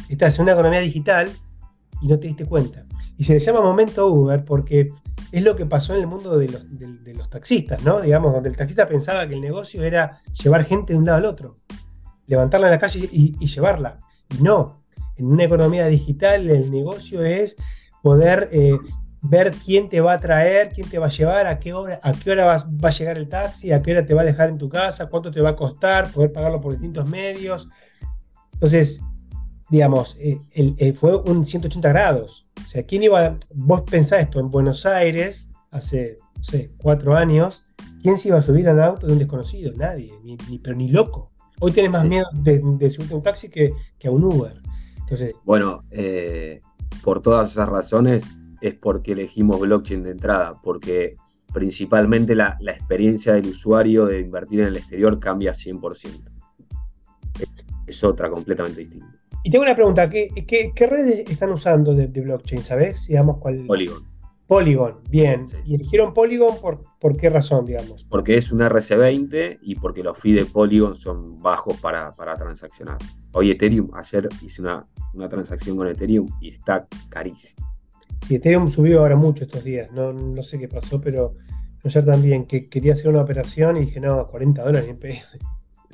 Estás 0.10 0.40
en 0.40 0.44
una 0.44 0.54
economía 0.54 0.80
digital 0.80 1.30
y 2.02 2.08
no 2.08 2.20
te 2.20 2.30
diste 2.30 2.48
cuenta. 2.48 2.84
Y 3.16 3.26
se 3.26 3.34
le 3.34 3.40
llama 3.42 3.62
momento 3.62 4.08
Uber 4.08 4.44
porque 4.44 4.92
es 5.32 5.44
lo 5.44 5.56
que 5.56 5.68
pasó 5.68 5.94
en 5.94 6.02
el 6.02 6.08
mundo 6.08 6.36
de 6.36 6.50
los, 7.14 7.30
taxistas, 7.30 7.84
¿no? 7.84 8.02
Digamos, 8.02 8.34
donde 8.34 8.50
el 8.50 8.58
taxista 8.58 8.88
pensaba 8.88 9.28
que 9.28 9.36
el 9.36 9.42
negocio 9.42 9.84
era 9.84 10.24
llevar 10.42 10.66
gente 10.66 10.94
de 10.94 11.00
un 11.00 11.06
lado 11.06 11.20
al 11.20 11.26
otro, 11.26 11.58
levantarla 12.26 12.70
en 12.70 12.72
la 12.72 12.80
calle 12.80 13.08
y, 13.12 13.38
llevarla. 13.46 14.00
Y 14.36 14.42
no, 14.42 14.82
en 15.16 15.28
una 15.28 15.44
economía 15.44 15.86
digital 15.86 16.50
el 16.50 16.72
negocio 16.72 17.24
es 17.24 17.56
poder 18.02 18.50
eh, 18.52 18.80
ver 19.24 19.52
quién 19.66 19.90
te 19.90 20.02
va 20.02 20.14
a 20.14 20.20
traer, 20.20 20.70
quién 20.74 20.90
te 20.90 21.00
va 21.00 21.08
a 21.08 21.10
llevar, 21.10 21.48
a 21.48 21.58
qué 21.58 21.74
hora, 21.74 22.00
a 22.04 22.12
qué 22.12 22.32
hora 22.32 22.46
va, 22.46 22.56
a 22.56 22.92
llegar 22.92 23.18
el 23.18 23.30
taxi, 23.30 23.72
a 23.72 23.82
qué 23.82 23.94
hora 23.94 24.06
te 24.06 24.14
va 24.14 24.22
a 24.22 24.26
dejar 24.26 24.50
en 24.50 24.58
tu 24.58 24.68
casa, 24.70 25.10
cuánto 25.10 25.32
te 25.32 25.42
va 25.42 25.50
a 25.50 25.56
costar, 25.56 26.12
poder 26.12 26.32
pagarlo 26.32 26.60
por 26.60 26.74
distintos 26.74 27.08
medios. 27.08 27.70
Entonces, 28.52 29.02
digamos, 29.70 30.18
eh, 30.20 30.40
eh, 30.54 30.94
fue 30.94 31.16
un 31.16 31.46
180 31.46 31.90
grados. 31.90 32.52
O 32.66 32.68
sea, 32.68 32.84
¿quién 32.84 33.04
iba? 33.04 33.38
Vos 33.54 33.84
pensás 33.90 34.20
esto 34.20 34.40
en 34.40 34.52
Buenos 34.52 34.86
Aires 34.86 35.52
hace, 35.72 36.18
no 36.38 36.44
sé, 36.44 36.74
cuatro 36.78 37.16
años. 37.16 37.64
¿Quién 38.02 38.18
se 38.18 38.28
iba 38.28 38.38
a 38.38 38.42
subir 38.42 38.68
al 38.68 38.84
auto 38.84 39.08
de 39.08 39.14
un 39.14 39.20
desconocido? 39.20 39.72
Nadie, 39.78 40.12
ni, 40.24 40.60
pero 40.60 40.76
ni 40.76 40.90
loco. 40.90 41.32
Hoy 41.62 41.72
tienes 41.72 41.92
más 41.92 42.06
miedo 42.06 42.26
de, 42.34 42.90
subirte 42.90 43.14
a 43.14 43.18
un 43.18 43.24
taxi 43.24 43.50
que, 43.50 43.74
a 44.06 44.12
un 44.12 44.26
Uber. 44.26 44.62
Entonces, 44.98 45.34
bueno, 45.46 45.86
eh, 45.92 46.60
por 47.04 47.22
todas 47.22 47.52
esas 47.52 47.70
razones, 47.70 48.42
es 48.64 48.76
porque 48.76 49.12
elegimos 49.12 49.60
blockchain 49.60 50.04
de 50.04 50.12
entrada, 50.12 50.54
porque 50.64 51.18
principalmente 51.54 52.34
la, 52.34 52.58
experiencia 52.66 53.34
del 53.34 53.48
usuario 53.48 54.06
de 54.06 54.22
invertir 54.22 54.62
en 54.62 54.68
el 54.68 54.78
exterior 54.78 55.20
cambia 55.20 55.52
100%. 55.52 56.32
Es, 57.86 58.04
otra 58.06 58.30
completamente 58.30 58.80
distinta. 58.80 59.20
Y 59.44 59.52
tengo 59.52 59.66
una 59.66 59.76
pregunta, 59.76 60.10
¿qué, 60.10 60.30
qué, 60.48 60.88
redes 60.88 61.30
están 61.30 61.52
usando 61.52 61.94
de, 61.94 62.08
blockchain? 62.08 62.64
¿Sabes? 62.64 63.08
Digamos, 63.10 63.38
cuál... 63.40 63.66
Polygon. 63.66 64.02
Polygon, 64.48 65.00
bien. 65.10 65.46
¿Y 65.66 65.76
eligieron 65.76 66.14
Polygon 66.14 66.62
por, 66.62 66.86
por 67.02 67.18
qué 67.18 67.30
razón, 67.30 67.66
digamos? 67.66 68.06
Porque 68.06 68.38
es 68.38 68.50
una 68.54 68.70
RC20 68.70 69.60
y 69.62 69.76
porque 69.76 70.04
los 70.04 70.18
fees 70.18 70.46
de 70.46 70.46
Polygon 70.46 70.96
son 70.96 71.38
bajos 71.42 71.78
para, 71.82 72.14
para 72.14 72.36
transaccionar. 72.36 72.98
Hoy 73.34 73.52
Ethereum, 73.52 73.92
ayer 73.94 74.30
hice 74.42 74.62
una, 74.62 74.88
una 75.14 75.28
transacción 75.28 75.76
con 75.76 75.88
Ethereum 75.90 76.30
y 76.40 76.52
está 76.52 76.88
carísimo. 77.10 77.73
Sí, 78.28 78.36
Ethereum 78.36 78.70
subió 78.70 79.02
ahora 79.02 79.16
mucho 79.16 79.44
estos 79.44 79.64
días, 79.64 79.92
no, 79.92 80.14
no 80.14 80.44
sé 80.44 80.58
qué 80.60 80.68
pasó, 80.68 81.02
pero 81.02 81.34
ayer 81.84 82.06
también 82.06 82.46
que 82.46 82.70
quería 82.70 82.94
hacer 82.94 83.10
una 83.10 83.22
operación 83.22 83.78
y 83.78 83.82
dije, 83.82 84.00
no, 84.00 84.28
40 84.28 84.64
dólares 84.64 84.88
ni 84.88 84.94
pedo. 84.96 85.20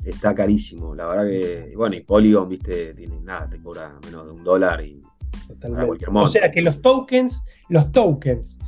Está 0.04 0.34
carísimo, 0.34 0.94
la 0.94 1.06
verdad 1.06 1.26
que, 1.28 1.72
bueno, 1.76 1.96
y 1.96 2.00
Polygon, 2.00 2.48
viste, 2.48 2.94
tiene 2.94 3.20
nada, 3.20 3.48
te 3.48 3.60
cobra 3.60 3.98
menos 4.04 4.24
de 4.26 4.32
un 4.32 4.44
dólar 4.44 4.82
y 4.82 5.00
Totalmente. 5.46 6.06
O 6.12 6.28
sea 6.28 6.50
que 6.50 6.62
los 6.62 6.80
tokens, 6.80 7.44
los 7.68 7.90
tokens 7.92 8.58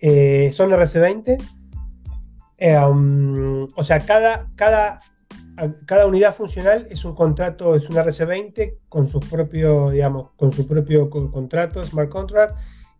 eh, 0.00 0.50
son 0.52 0.70
RC20. 0.70 1.42
Eh, 2.58 2.78
um, 2.78 3.66
o 3.76 3.82
sea, 3.82 4.00
cada, 4.00 4.48
cada, 4.56 5.00
cada 5.86 6.06
unidad 6.06 6.34
funcional 6.34 6.86
es 6.90 7.04
un 7.04 7.14
contrato, 7.14 7.74
es 7.74 7.88
un 7.88 7.96
RC20 7.96 8.78
con 8.88 9.06
su 9.06 9.20
propio, 9.20 9.90
digamos, 9.90 10.30
con 10.36 10.52
su 10.52 10.66
propio 10.66 11.10
contrato, 11.10 11.84
smart 11.84 12.10
contract 12.10 12.56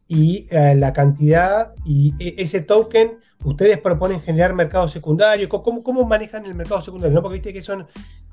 y 0.08 0.46
eh, 0.50 0.74
la 0.74 0.92
cantidad 0.92 1.74
y 1.84 2.12
e, 2.18 2.34
ese 2.38 2.60
token, 2.60 3.18
ustedes 3.44 3.78
proponen 3.78 4.20
generar 4.20 4.54
mercado 4.54 4.88
secundario. 4.88 5.48
¿Cómo, 5.48 5.82
cómo 5.82 6.04
manejan 6.04 6.44
el 6.44 6.54
mercado 6.54 6.82
secundario? 6.82 7.14
¿No? 7.14 7.22
Porque 7.22 7.34
viste 7.34 7.52
que 7.52 7.62
son, 7.62 7.86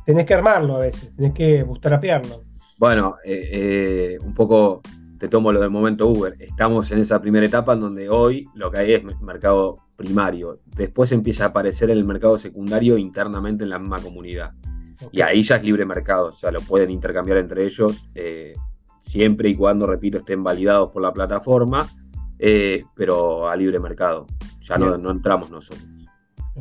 tenés 0.05 0.25
que 0.25 0.33
armarlo 0.33 0.75
a 0.75 0.79
veces, 0.79 1.15
tenés 1.15 1.33
que 1.33 1.63
bootstrapearlo. 1.63 2.43
Bueno, 2.77 3.15
eh, 3.23 3.49
eh, 3.53 4.17
un 4.21 4.33
poco 4.33 4.81
te 5.17 5.27
tomo 5.27 5.51
lo 5.51 5.59
del 5.59 5.69
momento 5.69 6.07
Uber. 6.07 6.35
Estamos 6.39 6.91
en 6.91 6.99
esa 6.99 7.21
primera 7.21 7.45
etapa 7.45 7.73
en 7.73 7.81
donde 7.81 8.09
hoy 8.09 8.47
lo 8.55 8.71
que 8.71 8.79
hay 8.79 8.93
es 8.93 9.03
mercado 9.21 9.75
primario. 9.95 10.61
Después 10.65 11.11
empieza 11.11 11.45
a 11.45 11.47
aparecer 11.49 11.91
el 11.91 12.03
mercado 12.03 12.39
secundario 12.39 12.97
internamente 12.97 13.63
en 13.63 13.69
la 13.69 13.77
misma 13.77 13.99
comunidad. 13.99 14.51
Y 15.11 15.21
ahí 15.21 15.43
ya 15.43 15.57
es 15.57 15.63
libre 15.63 15.85
mercado, 15.85 16.25
o 16.27 16.31
sea, 16.31 16.51
lo 16.51 16.59
pueden 16.61 16.91
intercambiar 16.91 17.37
entre 17.37 17.65
ellos 17.65 18.07
siempre 19.01 19.49
y 19.49 19.55
cuando, 19.55 19.85
repito, 19.85 20.19
estén 20.19 20.43
validados 20.43 20.91
por 20.91 21.01
la 21.01 21.11
plataforma, 21.11 21.87
eh, 22.39 22.83
pero 22.95 23.49
a 23.49 23.55
libre 23.55 23.79
mercado. 23.79 24.27
Ya 24.61 24.77
no, 24.77 25.11
entramos 25.11 25.49
nosotros. 25.49 25.87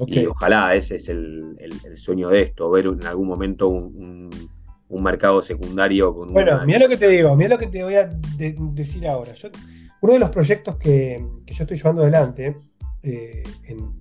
Y 0.07 0.27
ojalá 0.27 0.75
ese 0.75 0.97
es 0.97 1.09
el, 1.09 1.57
sueño 1.95 2.29
de 2.29 2.43
esto, 2.43 2.71
ver 2.71 2.87
en 2.87 3.05
algún 3.07 3.29
momento 3.29 3.69
un, 3.69 4.31
mercado 4.89 5.41
secundario 5.41 6.13
con 6.13 6.33
Bueno, 6.33 6.61
mira 6.67 6.81
lo 6.81 6.89
que 6.89 6.97
te 6.97 7.09
digo, 7.09 7.35
mira 7.37 7.51
lo 7.51 7.59
que 7.59 7.69
te 7.69 7.83
voy 7.85 7.95
a 7.95 8.07
decir 8.37 9.07
ahora. 9.07 9.33
uno 10.01 10.13
de 10.13 10.19
los 10.19 10.31
proyectos 10.31 10.77
que, 10.77 11.25
yo 11.47 11.63
estoy 11.65 11.77
llevando 11.77 12.03
adelante, 12.03 12.57
eh, 13.03 13.43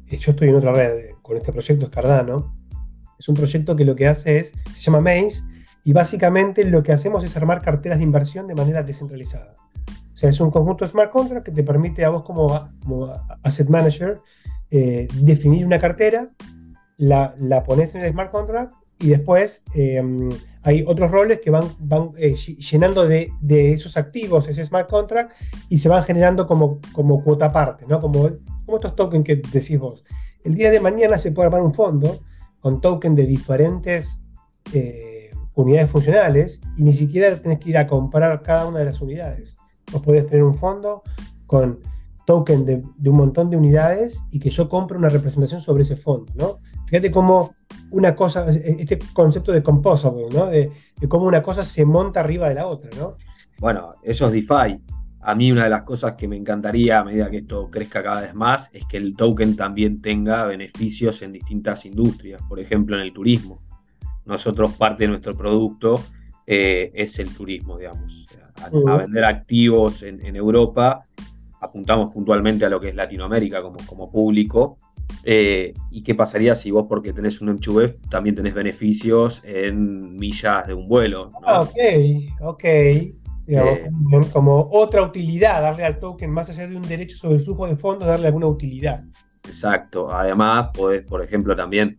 yo 0.08 0.32
estoy 0.32 0.50
en 0.50 0.56
otra 0.56 0.74
red 0.74 1.12
con 1.22 1.38
este 1.38 1.52
proyecto, 1.52 1.86
es 1.86 1.92
Cardano, 1.92 2.56
es 3.18 3.30
un 3.30 3.36
proyecto 3.36 3.76
que 3.76 3.86
lo 3.86 3.96
que 3.96 4.08
hace 4.08 4.40
es, 4.40 4.54
se 4.74 4.82
llama 4.82 5.02
Maze, 5.02 5.44
y 5.84 5.94
básicamente 5.94 6.64
lo 6.66 6.84
que 6.84 6.92
hacemos 6.92 7.24
es 7.24 7.36
armar 7.38 7.62
carteras 7.62 7.98
de 7.98 8.04
inversión 8.04 8.48
de 8.48 8.56
manera 8.56 8.84
descentralizada. 8.84 9.56
O 9.88 10.18
sea, 10.18 10.30
es 10.30 10.40
un 10.42 10.52
conjunto 10.52 10.84
de 10.84 10.92
smart 10.92 11.12
contract 11.12 11.46
que 11.46 11.52
te 11.52 11.64
permite 11.64 12.04
a 12.04 12.10
vos 12.10 12.24
como, 12.24 12.54
asset 13.44 13.70
manager 13.70 14.20
eh, 14.70 15.08
definir 15.22 15.66
una 15.66 15.80
cartera, 15.80 16.28
la, 16.98 17.34
la, 17.38 17.64
pones 17.64 17.96
en 17.96 18.02
el 18.02 18.12
smart 18.12 18.32
contract 18.32 18.74
y 19.00 19.08
después 19.08 19.64
eh, 19.74 20.04
hay 20.62 20.84
otros 20.86 21.10
roles 21.10 21.40
que 21.40 21.52
van, 21.52 21.64
van 21.80 22.12
eh, 22.18 22.36
llenando 22.36 23.08
de, 23.08 23.32
de, 23.40 23.72
esos 23.72 23.96
activos 23.96 24.48
ese 24.50 24.66
smart 24.66 24.90
contract 24.90 25.32
y 25.70 25.78
se 25.78 25.88
van 25.88 26.04
generando 26.04 26.46
como, 26.46 26.82
como 26.92 27.24
cuota 27.24 27.46
aparte, 27.46 27.86
¿no? 27.88 28.02
Como, 28.02 28.30
como 28.66 28.78
estos 28.78 28.96
tokens 28.96 29.24
que 29.24 29.38
decís 29.38 29.80
vos. 29.80 30.04
El 30.44 30.56
día 30.56 30.70
de 30.70 30.82
mañana 30.82 31.18
se 31.18 31.32
puede 31.32 31.48
armar 31.48 31.62
un 31.62 31.74
fondo 31.74 32.20
con 32.60 32.82
tokens 32.82 33.16
de 33.16 33.26
diferentes 33.26 34.24
unidades 35.62 35.92
funcionales 35.92 36.62
y 36.78 36.84
ni 36.84 36.94
siquiera 36.94 37.36
tenés 37.42 37.60
que 37.60 37.70
ir 37.70 37.78
a 37.78 37.88
comprar 37.88 38.42
cada 38.42 38.68
una 38.68 38.80
de 38.80 38.86
las 38.86 39.02
unidades. 39.02 39.58
Vos 39.92 40.02
podés 40.02 40.26
tener 40.28 40.44
un 40.44 40.54
fondo 40.54 41.04
con 41.46 41.80
token 42.26 42.66
de, 42.66 42.84
un 43.10 43.18
montón 43.18 43.50
de 43.50 43.58
unidades 43.58 44.24
y 44.32 44.40
que 44.40 44.52
yo 44.52 44.70
compre 44.70 44.98
una 44.98 45.10
representación 45.10 45.62
sobre 45.62 45.82
ese 45.82 45.96
fondo, 45.96 46.32
¿no? 46.36 46.60
Fíjate 46.86 47.12
cómo 47.12 47.54
una 47.92 48.16
cosa, 48.16 48.46
este 48.52 49.00
concepto 49.14 49.52
de 49.52 49.64
composable, 49.64 50.26
¿no? 50.32 50.46
De, 50.46 50.72
cómo 51.08 51.26
una 51.26 51.42
cosa 51.42 51.64
se 51.64 51.86
monta 51.86 52.20
arriba 52.20 52.48
de 52.50 52.56
la 52.56 52.68
otra, 52.68 52.90
¿no? 52.98 53.16
Bueno, 53.60 53.90
eso 54.04 54.28
es 54.28 54.32
DeFi. 54.34 54.80
A 55.22 55.36
mí 55.36 55.52
una 55.52 55.64
de 55.64 55.72
las 55.72 55.82
cosas 55.82 56.14
que 56.14 56.28
me 56.28 56.38
encantaría 56.38 57.00
a 57.00 57.04
medida 57.04 57.30
que 57.30 57.40
esto 57.40 57.70
crezca 57.70 58.02
cada 58.02 58.22
vez 58.22 58.34
más 58.34 58.70
es 58.74 58.86
que 58.86 58.98
el 58.98 59.16
token 59.18 59.56
también 59.56 60.02
tenga 60.02 60.46
beneficios 60.46 61.22
en 61.24 61.34
distintas 61.34 61.84
industrias, 61.86 62.42
por 62.48 62.60
ejemplo 62.60 62.96
en 62.96 63.02
el 63.02 63.12
turismo 63.12 63.60
nosotros 64.30 64.74
parte 64.74 65.04
de 65.04 65.10
nuestro 65.10 65.36
producto 65.36 65.96
eh, 66.46 66.92
es 66.94 67.20
el 67.20 67.36
turismo, 67.36 67.78
digamos. 67.78 68.26
A, 68.62 68.98
vender 68.98 69.24
activos 69.24 70.04
en, 70.04 70.36
Europa, 70.36 71.02
apuntamos 71.62 72.14
puntualmente 72.14 72.66
a 72.66 72.70
lo 72.70 72.80
que 72.80 72.90
es 72.90 72.96
Latinoamérica 72.96 73.62
como, 73.62 73.78
como 73.86 74.12
público. 74.12 74.78
Eh, 75.24 75.74
¿Y 75.92 76.04
qué 76.04 76.14
pasaría 76.14 76.56
si 76.56 76.72
vos, 76.72 76.86
porque 76.88 77.14
tenés 77.14 77.42
un 77.42 77.50
m 77.50 77.88
también 78.10 78.36
tenés 78.36 78.54
beneficios 78.54 79.42
en 79.44 80.16
millas 80.16 80.68
de 80.68 80.74
un 80.74 80.88
vuelo? 80.88 81.30
Ah, 81.46 81.62
ok, 81.62 81.78
ok. 82.42 82.64
Digamos, 83.48 83.80
eh, 83.80 84.30
como 84.32 84.70
otra 84.72 85.02
utilidad, 85.02 85.62
darle 85.62 85.86
al 85.86 86.00
token, 86.00 86.30
más 86.30 86.50
allá 86.50 86.68
de 86.68 86.76
un 86.76 86.88
derecho 86.88 87.18
sobre 87.18 87.38
el 87.38 87.42
flujo 87.42 87.66
de 87.68 87.76
fondos, 87.76 88.08
darle 88.08 88.28
alguna 88.28 88.48
utilidad. 88.48 89.04
Exacto. 89.48 90.12
Además, 90.12 90.70
podés, 90.74 91.04
por 91.04 91.24
ejemplo, 91.24 91.56
también 91.56 91.98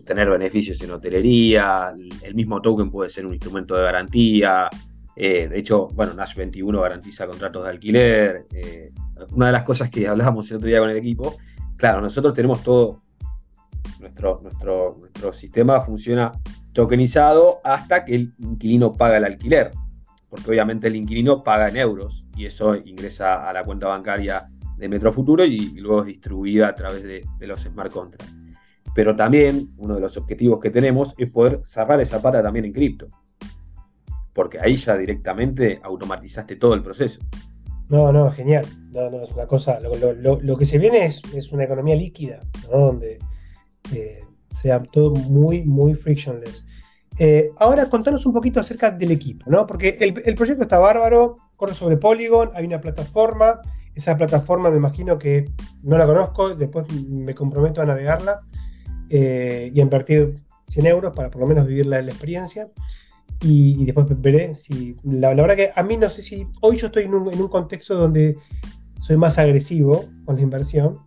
tener 0.00 0.28
beneficios 0.28 0.80
en 0.82 0.90
hotelería, 0.90 1.92
el 2.22 2.34
mismo 2.34 2.60
token 2.60 2.90
puede 2.90 3.10
ser 3.10 3.26
un 3.26 3.32
instrumento 3.32 3.74
de 3.74 3.82
garantía. 3.82 4.68
Eh, 5.16 5.48
de 5.48 5.58
hecho, 5.58 5.88
bueno, 5.94 6.14
Nash 6.14 6.34
21 6.34 6.80
garantiza 6.80 7.26
contratos 7.26 7.64
de 7.64 7.70
alquiler. 7.70 8.46
Eh, 8.52 8.92
una 9.32 9.46
de 9.46 9.52
las 9.52 9.62
cosas 9.62 9.90
que 9.90 10.08
hablábamos 10.08 10.50
el 10.50 10.56
otro 10.56 10.68
día 10.68 10.80
con 10.80 10.90
el 10.90 10.96
equipo, 10.96 11.36
claro, 11.76 12.00
nosotros 12.00 12.34
tenemos 12.34 12.62
todo, 12.62 13.02
nuestro, 14.00 14.40
nuestro, 14.42 14.96
nuestro 14.98 15.32
sistema 15.32 15.80
funciona 15.80 16.32
tokenizado 16.72 17.60
hasta 17.62 18.04
que 18.04 18.14
el 18.16 18.34
inquilino 18.38 18.92
paga 18.92 19.18
el 19.18 19.24
alquiler, 19.24 19.70
porque 20.28 20.50
obviamente 20.50 20.88
el 20.88 20.96
inquilino 20.96 21.42
paga 21.44 21.68
en 21.68 21.76
euros 21.76 22.26
y 22.36 22.46
eso 22.46 22.74
ingresa 22.74 23.48
a 23.48 23.52
la 23.52 23.62
cuenta 23.62 23.86
bancaria 23.86 24.48
de 24.76 24.88
Metro 24.88 25.12
Futuro 25.12 25.44
y, 25.44 25.70
luego 25.80 26.00
es 26.00 26.06
distribuida 26.06 26.68
a 26.68 26.74
través 26.74 27.04
de 27.04 27.46
los 27.46 27.60
smart 27.60 27.92
contracts 27.92 28.43
pero 28.94 29.16
también 29.16 29.74
uno 29.76 29.96
de 29.96 30.00
los 30.00 30.16
objetivos 30.16 30.60
que 30.60 30.70
tenemos 30.70 31.14
es 31.18 31.30
poder 31.30 31.60
cerrar 31.64 32.00
esa 32.00 32.22
pata 32.22 32.42
también 32.42 32.64
en 32.64 32.72
cripto. 32.72 33.08
porque 34.32 34.58
ahí 34.60 34.74
ya 34.74 34.96
directamente 34.96 35.80
automatizaste 35.82 36.56
todo 36.56 36.74
el 36.74 36.82
proceso. 36.82 37.20
No, 37.88 38.12
no, 38.12 38.30
genial. 38.32 38.66
No, 38.90 39.08
no, 39.10 39.22
es 39.22 39.32
una 39.32 39.46
cosa. 39.46 39.78
Lo, 39.80 40.56
que 40.56 40.66
se 40.66 40.78
viene 40.78 41.04
es, 41.04 41.22
es, 41.34 41.52
una 41.52 41.64
economía 41.64 41.94
líquida, 41.94 42.40
¿no? 42.72 42.78
Donde 42.78 43.18
eh, 43.92 44.24
sea 44.60 44.82
todo 44.82 45.10
muy, 45.14 45.62
muy 45.64 45.94
frictionless. 45.94 46.66
Eh, 47.18 47.50
ahora 47.58 47.88
contanos 47.88 48.26
un 48.26 48.32
poquito 48.32 48.58
acerca 48.58 48.90
del 48.90 49.12
equipo, 49.12 49.48
¿no? 49.48 49.66
Porque 49.66 49.98
el, 50.00 50.34
proyecto 50.34 50.64
está 50.64 50.80
bárbaro, 50.80 51.36
corre 51.56 51.74
sobre 51.74 51.96
Polygon, 51.96 52.50
hay 52.54 52.66
una 52.66 52.80
plataforma. 52.80 53.60
Esa 53.94 54.16
plataforma 54.16 54.70
me 54.70 54.78
imagino 54.78 55.16
que 55.16 55.48
no 55.84 55.96
la 55.96 56.06
conozco, 56.06 56.56
después 56.56 56.90
me 57.08 57.34
comprometo 57.34 57.80
a 57.80 57.84
navegarla 57.84 58.40
eh, 59.16 59.70
y 59.72 59.80
invertir 59.80 60.40
100 60.68 60.86
euros 60.86 61.12
para 61.14 61.30
por 61.30 61.40
lo 61.40 61.46
menos 61.46 61.66
vivir 61.66 61.86
la, 61.86 62.02
la 62.02 62.10
experiencia 62.10 62.68
y, 63.42 63.84
después 63.84 64.06
veré 64.20 64.56
si. 64.56 64.96
La, 65.04 65.34
verdad 65.34 65.56
que 65.56 65.70
a 65.74 65.82
mí 65.82 65.96
no 65.96 66.08
sé 66.08 66.22
si. 66.22 66.46
Hoy 66.60 66.76
yo 66.76 66.86
estoy 66.86 67.04
en 67.04 67.14
un, 67.14 67.48
contexto 67.48 67.94
donde 67.94 68.36
soy 69.00 69.16
más 69.16 69.38
agresivo 69.38 70.06
con 70.24 70.36
la 70.36 70.42
inversión. 70.42 70.98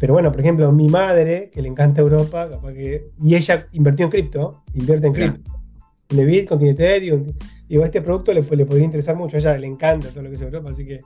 Pero 0.00 0.12
bueno, 0.12 0.30
por 0.30 0.40
ejemplo, 0.40 0.70
mi 0.72 0.88
madre, 0.88 1.50
que 1.52 1.62
le 1.62 1.68
encanta 1.68 2.00
Europa, 2.00 2.48
capaz 2.50 2.72
que, 2.72 3.10
y 3.22 3.34
ella 3.34 3.66
invirtió 3.72 4.04
en 4.04 4.10
cripto, 4.10 4.62
invierte 4.74 5.06
en 5.06 5.12
cripto. 5.12 5.52
Tiene 6.06 6.24
Bitcoin, 6.24 6.58
tiene 6.58 6.74
Ethereum. 6.74 7.26
Digo, 7.68 7.84
este 7.84 8.00
producto 8.00 8.32
le, 8.32 8.42
le, 8.42 8.66
podría 8.66 8.84
interesar 8.84 9.16
mucho. 9.16 9.36
A 9.36 9.40
ella 9.40 9.58
le 9.58 9.66
encanta 9.66 10.08
todo 10.08 10.22
lo 10.22 10.28
que 10.30 10.36
es 10.36 10.42
Europa, 10.42 10.70
así 10.70 10.86
que 10.86 11.00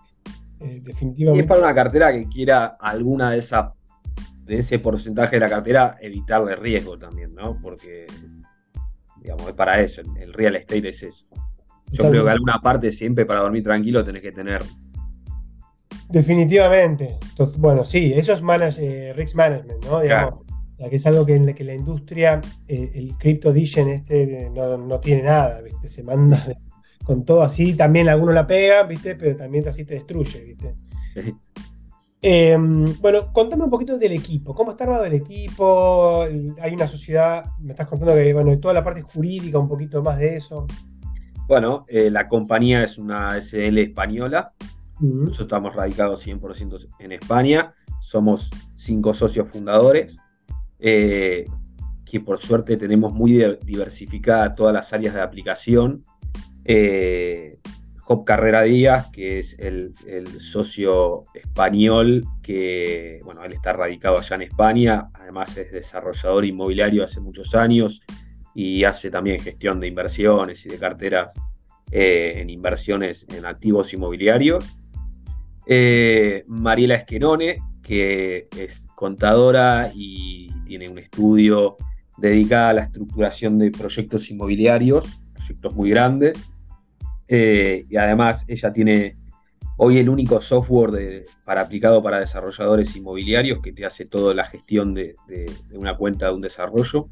eh, 0.60 0.80
definitivamente. 0.82 1.38
Y 1.38 1.40
es 1.42 1.46
para 1.46 1.60
una 1.60 1.74
cartera 1.74 2.12
que 2.12 2.24
quiera 2.28 2.76
alguna 2.80 3.30
de 3.30 3.38
esa 3.38 3.74
de 4.52 4.60
ese 4.60 4.78
porcentaje 4.78 5.36
de 5.36 5.40
la 5.40 5.48
cartera 5.48 5.96
evitarle 6.00 6.56
riesgo 6.56 6.98
también, 6.98 7.34
¿no? 7.34 7.58
Porque 7.62 8.06
Digamos, 9.22 9.48
es 9.48 9.54
para 9.54 9.80
eso. 9.80 10.02
El 10.20 10.32
real 10.32 10.56
estate 10.56 10.88
es 10.88 11.02
eso. 11.02 11.26
Yo 11.92 12.10
creo 12.10 12.24
que 12.24 12.30
alguna 12.30 12.60
parte 12.60 12.90
siempre 12.90 13.24
para 13.24 13.40
dormir 13.40 13.62
tranquilo 13.62 14.04
tenés 14.04 14.20
que 14.20 14.32
tener. 14.32 14.62
Definitivamente. 16.08 17.18
bueno, 17.58 17.84
sí, 17.84 18.12
eso 18.14 18.32
es 18.32 18.78
eh, 18.78 19.12
risk 19.14 19.36
management, 19.36 19.84
¿no? 19.84 20.00
Digamos, 20.00 20.40
que 20.90 20.96
es 20.96 21.06
algo 21.06 21.24
que 21.24 21.36
en 21.36 21.46
la 21.46 21.54
que 21.54 21.62
la 21.62 21.74
industria, 21.74 22.40
eh, 22.66 22.90
el 22.94 23.16
crypto 23.16 23.52
digen 23.52 23.88
este 23.90 24.50
no, 24.50 24.98
tiene 24.98 25.22
nada, 25.22 25.62
¿viste? 25.62 25.88
Se 25.88 26.02
manda 26.02 26.38
con 27.04 27.24
todo 27.24 27.42
así, 27.42 27.74
también 27.74 28.08
alguno 28.08 28.32
la 28.32 28.46
pega, 28.46 28.82
¿viste? 28.82 29.14
Pero 29.14 29.36
también 29.36 29.66
así 29.68 29.84
te 29.84 29.94
destruye, 29.94 30.44
¿viste? 30.44 30.74
Sí. 31.14 31.34
Em, 32.24 32.84
bueno, 33.00 33.32
contame 33.32 33.64
un 33.64 33.70
poquito 33.70 33.98
del 33.98 34.12
equipo. 34.12 34.54
¿Cómo 34.54 34.70
está 34.70 34.84
armado 34.84 35.04
el 35.04 35.14
equipo? 35.14 36.22
Hay 36.60 36.72
una 36.72 36.86
sociedad, 36.86 37.44
me 37.60 37.72
estás 37.72 37.88
contando 37.88 38.14
que, 38.14 38.32
bueno, 38.32 38.56
toda 38.60 38.74
la 38.74 38.84
parte 38.84 39.02
jurídica, 39.02 39.58
un 39.58 39.68
poquito 39.68 40.04
más 40.04 40.18
de 40.18 40.36
eso. 40.36 40.68
Bueno, 41.48 41.84
eh, 41.88 42.10
la 42.10 42.28
compañía 42.28 42.84
es 42.84 42.96
una 42.96 43.36
SL 43.36 43.76
española. 43.78 44.52
Nosotros 45.00 45.40
estamos 45.40 45.74
radicados 45.74 46.24
100% 46.24 46.88
en 47.00 47.10
España. 47.12 47.74
Somos 48.00 48.50
cinco 48.76 49.12
socios 49.12 49.48
fundadores, 49.48 50.16
eh, 50.78 51.44
que 52.04 52.20
por 52.20 52.40
suerte 52.40 52.76
tenemos 52.76 53.12
muy 53.12 53.32
diversificadas 53.64 54.54
todas 54.54 54.72
las 54.72 54.92
áreas 54.92 55.14
de 55.14 55.22
aplicación. 55.22 56.02
Eh, 56.64 57.58
Carrera 58.24 58.62
Díaz, 58.62 59.10
que 59.10 59.38
es 59.38 59.58
el, 59.58 59.92
socio 60.38 61.24
español 61.34 62.24
que, 62.42 63.20
bueno, 63.24 63.44
él 63.44 63.52
está 63.52 63.72
radicado 63.72 64.18
allá 64.18 64.36
en 64.36 64.42
España, 64.42 65.08
además 65.14 65.56
es 65.56 65.72
desarrollador 65.72 66.44
inmobiliario 66.44 67.04
hace 67.04 67.20
muchos 67.20 67.54
años 67.54 68.02
y 68.54 68.84
hace 68.84 69.10
también 69.10 69.40
gestión 69.40 69.80
de 69.80 69.88
inversiones 69.88 70.64
y 70.66 70.68
de 70.68 70.78
carteras 70.78 71.34
eh, 71.90 72.34
en 72.36 72.50
inversiones 72.50 73.26
en 73.34 73.46
activos 73.46 73.92
inmobiliarios. 73.92 74.76
Eh, 75.66 76.44
Mariela 76.46 76.96
Esquerone, 76.96 77.56
que 77.82 78.48
es 78.56 78.86
contadora 78.94 79.90
y 79.94 80.48
tiene 80.66 80.88
un 80.88 80.98
estudio 80.98 81.76
dedicado 82.18 82.68
a 82.68 82.72
la 82.74 82.82
estructuración 82.82 83.58
de 83.58 83.70
proyectos 83.70 84.30
inmobiliarios, 84.30 85.20
proyectos 85.34 85.74
muy 85.74 85.90
grandes. 85.90 86.51
Eh, 87.34 87.86
y 87.88 87.96
además 87.96 88.44
ella 88.46 88.70
tiene 88.74 89.16
hoy 89.78 89.96
el 89.96 90.10
único 90.10 90.38
software 90.42 91.24
para, 91.46 91.62
aplicado 91.62 92.02
para 92.02 92.20
desarrolladores 92.20 92.94
inmobiliarios 92.94 93.62
que 93.62 93.72
te 93.72 93.86
hace 93.86 94.04
toda 94.04 94.34
la 94.34 94.44
gestión 94.44 94.92
de, 94.92 95.14
una 95.72 95.96
cuenta 95.96 96.26
de 96.26 96.34
un 96.34 96.42
desarrollo. 96.42 97.08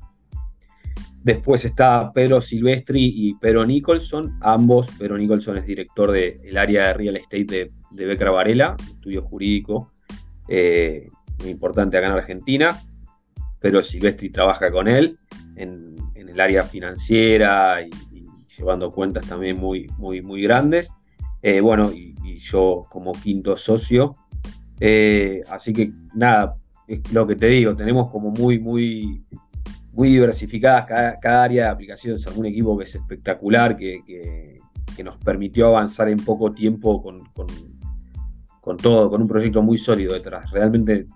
Después 1.22 1.64
está 1.64 2.12
Pedro 2.12 2.42
Silvestri 2.42 3.11
y 3.14 3.35
Pedro 3.37 3.64
Nicholson. 3.64 4.37
Ambos, 4.42 4.88
Pedro 4.98 5.16
Nicholson 5.16 5.56
es 5.56 5.64
director 5.64 6.12
del 6.12 6.59
área 6.59 6.88
de 6.88 6.92
real 6.92 7.16
estate 7.16 7.46
de, 7.46 7.70
de 7.90 8.04
Becra 8.04 8.30
Varela, 8.30 8.76
estudio 8.78 9.22
jurídico 9.22 9.90
eh, 10.48 11.09
muy 11.38 11.48
importante 11.48 11.96
acá 11.96 12.09
en 12.09 12.12
Argentina. 12.12 12.78
Pedro 13.59 13.83
Silvestri 13.83 14.28
trabaja 14.28 14.70
con 14.70 14.87
él 14.87 15.16
en, 15.56 15.94
en 16.14 16.28
el 16.28 16.38
área 16.38 16.62
financiera 16.62 17.80
y, 17.80 17.90
llevando 18.61 18.90
cuentas 18.90 19.27
también 19.27 19.59
muy, 19.59 19.90
muy, 19.99 20.23
muy 20.23 20.42
grandes. 20.42 20.90
Eh, 21.42 21.61
bueno, 21.61 21.90
y, 21.90 22.11
yo 22.38 22.83
como 22.88 23.12
quinto 23.12 23.57
socio. 23.57 24.14
Eh, 24.79 25.42
así 25.51 25.73
que 25.73 25.92
nada, 26.14 26.57
es 26.87 27.12
lo 27.12 27.27
que 27.27 27.37
te 27.37 27.46
digo, 27.46 27.75
tenemos 27.75 28.09
como 28.11 28.31
muy, 28.31 28.59
muy, 28.59 29.25
muy 29.92 30.09
diversificadas 30.11 30.87
cada, 31.20 31.44
área 31.44 31.64
de 31.64 31.70
aplicación. 31.70 32.16
Es 32.16 32.27
un 32.27 32.46
equipo 32.46 32.79
que 32.79 32.85
es 32.85 32.94
espectacular, 32.94 33.77
que, 33.77 34.57
nos 35.03 35.16
permitió 35.16 35.68
avanzar 35.68 36.11
en 36.11 36.18
poco 36.18 36.53
tiempo 36.53 37.03
con, 37.03 37.25
con, 38.61 38.77
todo, 38.77 39.09
con 39.09 39.23
un 39.23 39.29
proyecto 39.29 39.62
muy 39.62 39.79
sólido 39.79 40.12
detrás. 40.12 40.51
Realmente 40.51 41.07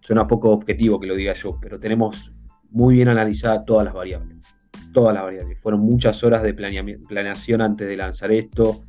suena 0.00 0.26
poco 0.26 0.50
objetivo 0.50 0.98
que 0.98 1.06
lo 1.06 1.14
diga 1.14 1.34
yo, 1.34 1.58
pero 1.60 1.78
tenemos 1.78 2.32
muy 2.70 2.94
bien 2.94 3.08
analizadas 3.08 3.66
todas 3.66 3.84
las 3.84 3.92
variables 3.92 4.56
todas 4.92 5.14
las 5.14 5.24
variables. 5.24 5.58
Fueron 5.60 5.80
muchas 5.80 6.22
horas 6.24 6.42
de 6.42 6.54
planeación 6.54 7.60
antes 7.60 7.88
de 7.88 7.96
lanzar 7.96 8.32
esto. 8.32 8.82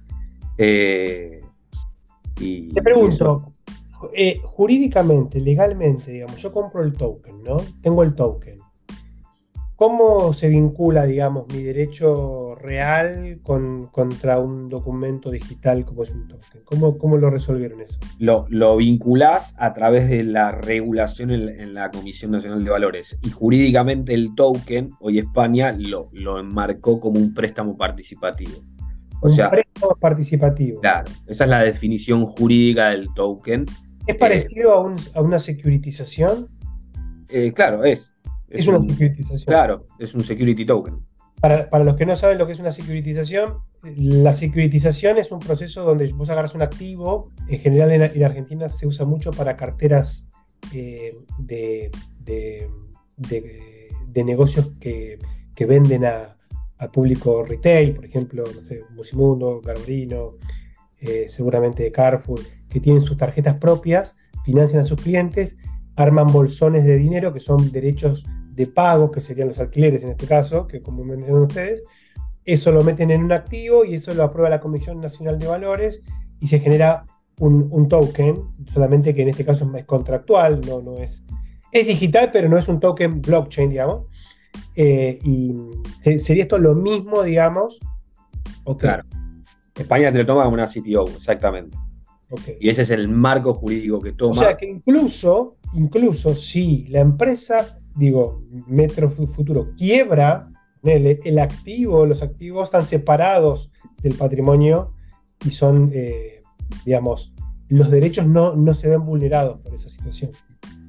Eh, 0.57 1.41
y 2.39 2.69
Te 2.69 2.81
pregunto, 2.81 3.53
eh, 4.13 4.39
jurídicamente, 4.43 5.39
legalmente, 5.39 6.11
digamos, 6.11 6.37
yo 6.37 6.51
compro 6.51 6.83
el 6.83 6.93
token, 6.93 7.43
¿no? 7.43 7.57
Tengo 7.81 8.03
el 8.03 8.15
token. 8.15 8.57
¿Cómo 9.83 10.31
se 10.31 10.47
vincula, 10.47 11.03
digamos, 11.03 11.45
mi 11.53 11.61
derecho 11.61 12.55
real 12.55 13.41
con, 13.43 13.87
contra 13.87 14.39
un 14.39 14.69
documento 14.69 15.29
digital 15.29 15.83
como 15.83 16.03
es 16.03 16.11
un 16.11 16.25
token? 16.29 16.61
¿Cómo, 16.63 16.97
cómo 16.97 17.17
lo 17.17 17.29
resolvieron 17.29 17.81
eso? 17.81 17.99
Lo, 18.17 18.45
lo 18.47 18.77
vinculás 18.77 19.53
a 19.59 19.73
través 19.73 20.07
de 20.07 20.23
la 20.23 20.51
regulación 20.51 21.31
en, 21.31 21.73
la 21.73 21.91
Comisión 21.91 22.31
Nacional 22.31 22.63
de 22.63 22.69
Valores. 22.69 23.17
Y 23.23 23.31
jurídicamente 23.31 24.13
el 24.13 24.33
token, 24.35 24.91
hoy 25.01 25.19
España, 25.19 25.75
lo, 25.77 26.07
lo 26.13 26.39
enmarcó 26.39 27.01
como 27.01 27.19
un 27.19 27.33
préstamo 27.33 27.75
participativo. 27.75 28.63
O 29.19 29.27
un 29.27 29.35
sea, 29.35 29.51
préstamo 29.51 29.97
participativo. 29.99 30.79
Claro, 30.79 31.11
esa 31.27 31.43
es 31.43 31.49
la 31.49 31.59
definición 31.59 32.23
jurídica 32.25 32.91
del 32.91 33.13
token. 33.13 33.65
¿Es 34.07 34.15
parecido 34.15 34.79
a, 34.79 34.95
a, 35.15 35.21
una 35.21 35.39
securitización? 35.39 36.47
Eh, 37.27 37.51
claro, 37.51 37.83
es. 37.83 38.12
Es, 38.53 38.67
una 38.67 38.81
securitización. 38.81 39.45
Claro, 39.45 39.85
es 39.99 40.13
un 40.13 40.23
security 40.23 40.65
token. 40.65 40.99
Para, 41.41 41.83
los 41.83 41.95
que 41.95 42.05
no 42.05 42.15
saben 42.15 42.37
lo 42.37 42.47
que 42.47 42.53
es 42.53 42.59
una 42.61 42.71
securitización, 42.71 43.57
la 43.97 44.31
securitización 44.31 45.17
es 45.17 45.29
un 45.31 45.39
proceso 45.39 45.83
donde 45.83 46.07
vos 46.13 46.29
agarras 46.29 46.55
un 46.55 46.61
activo, 46.61 47.33
en 47.49 47.59
general 47.59 47.91
en, 47.91 48.23
Argentina 48.23 48.69
se 48.69 48.87
usa 48.87 49.05
mucho 49.05 49.31
para 49.31 49.57
carteras 49.57 50.29
eh, 50.73 51.17
de, 51.39 52.69
negocios 54.23 54.71
que, 54.79 55.19
venden 55.67 56.05
al 56.05 56.91
público 56.93 57.43
retail, 57.43 57.95
por 57.95 58.05
ejemplo, 58.05 58.43
no 58.55 58.61
sé, 58.61 58.83
Musimundo, 58.91 59.59
Garbarino, 59.59 60.35
eh, 61.01 61.25
seguramente 61.27 61.91
Carrefour, 61.91 62.39
que 62.69 62.79
tienen 62.79 63.01
sus 63.01 63.17
tarjetas 63.17 63.57
propias, 63.57 64.15
financian 64.45 64.79
a 64.79 64.85
sus 64.85 65.01
clientes, 65.01 65.57
arman 65.97 66.27
bolsones 66.27 66.85
de 66.85 66.97
dinero 66.97 67.33
que 67.33 67.41
son 67.41 67.71
derechos 67.73 68.25
de 68.55 68.67
pago, 68.67 69.11
que 69.11 69.21
serían 69.21 69.49
los 69.49 69.59
alquileres 69.59 70.03
en 70.03 70.11
este 70.11 70.27
caso, 70.27 70.67
que 70.67 70.81
como 70.81 71.03
mencionan 71.03 71.43
ustedes, 71.43 71.83
eso 72.45 72.71
lo 72.71 72.83
meten 72.83 73.11
en 73.11 73.23
un 73.23 73.31
activo 73.31 73.85
y 73.85 73.95
eso 73.95 74.13
lo 74.13 74.23
aprueba 74.23 74.49
la 74.49 74.59
Comisión 74.59 74.99
Nacional 74.99 75.39
de 75.39 75.47
Valores 75.47 76.03
y 76.39 76.47
se 76.47 76.59
genera 76.59 77.05
un, 77.39 77.87
token, 77.87 78.43
solamente 78.67 79.15
que 79.15 79.23
en 79.23 79.29
este 79.29 79.45
caso 79.45 79.69
es 79.75 79.85
contractual, 79.85 80.61
no, 80.61 80.81
no 80.81 80.97
es, 80.97 81.25
es 81.71 81.87
digital, 81.87 82.29
pero 82.31 82.47
no 82.47 82.57
es 82.57 82.67
un 82.67 82.79
token 82.79 83.21
blockchain, 83.21 83.69
digamos. 83.69 84.05
Eh, 84.75 85.19
y 85.23 85.53
sería 85.99 86.43
esto 86.43 86.59
lo 86.59 86.75
mismo, 86.75 87.23
digamos. 87.23 87.79
Claro. 88.77 89.03
España 89.75 90.11
te 90.11 90.19
lo 90.19 90.25
toma 90.25 90.43
como 90.43 90.53
una 90.53 90.67
CTO, 90.67 91.05
exactamente. 91.07 91.75
Y 92.59 92.69
ese 92.69 92.83
es 92.83 92.89
el 92.89 93.09
marco 93.09 93.53
jurídico 93.53 93.99
que 93.99 94.13
toma. 94.13 94.31
O 94.31 94.33
sea 94.35 94.57
que 94.57 94.67
incluso, 94.67 95.57
incluso 95.73 96.35
si 96.35 96.87
la 96.87 96.99
empresa 96.99 97.79
digo, 97.95 98.43
Metro 98.67 99.09
Futuro 99.09 99.71
quiebra, 99.77 100.49
el, 100.83 101.39
activo, 101.39 102.05
los 102.05 102.21
activos 102.21 102.65
están 102.65 102.85
separados 102.85 103.71
del 104.01 104.15
patrimonio 104.15 104.93
y 105.45 105.51
son, 105.51 105.89
eh, 105.93 106.41
digamos, 106.85 107.33
los 107.69 107.89
derechos 107.89 108.27
no, 108.27 108.55
no 108.55 108.73
se 108.73 108.89
ven 108.89 109.01
vulnerados 109.01 109.59
por 109.59 109.73
esa 109.73 109.89
situación. 109.89 110.31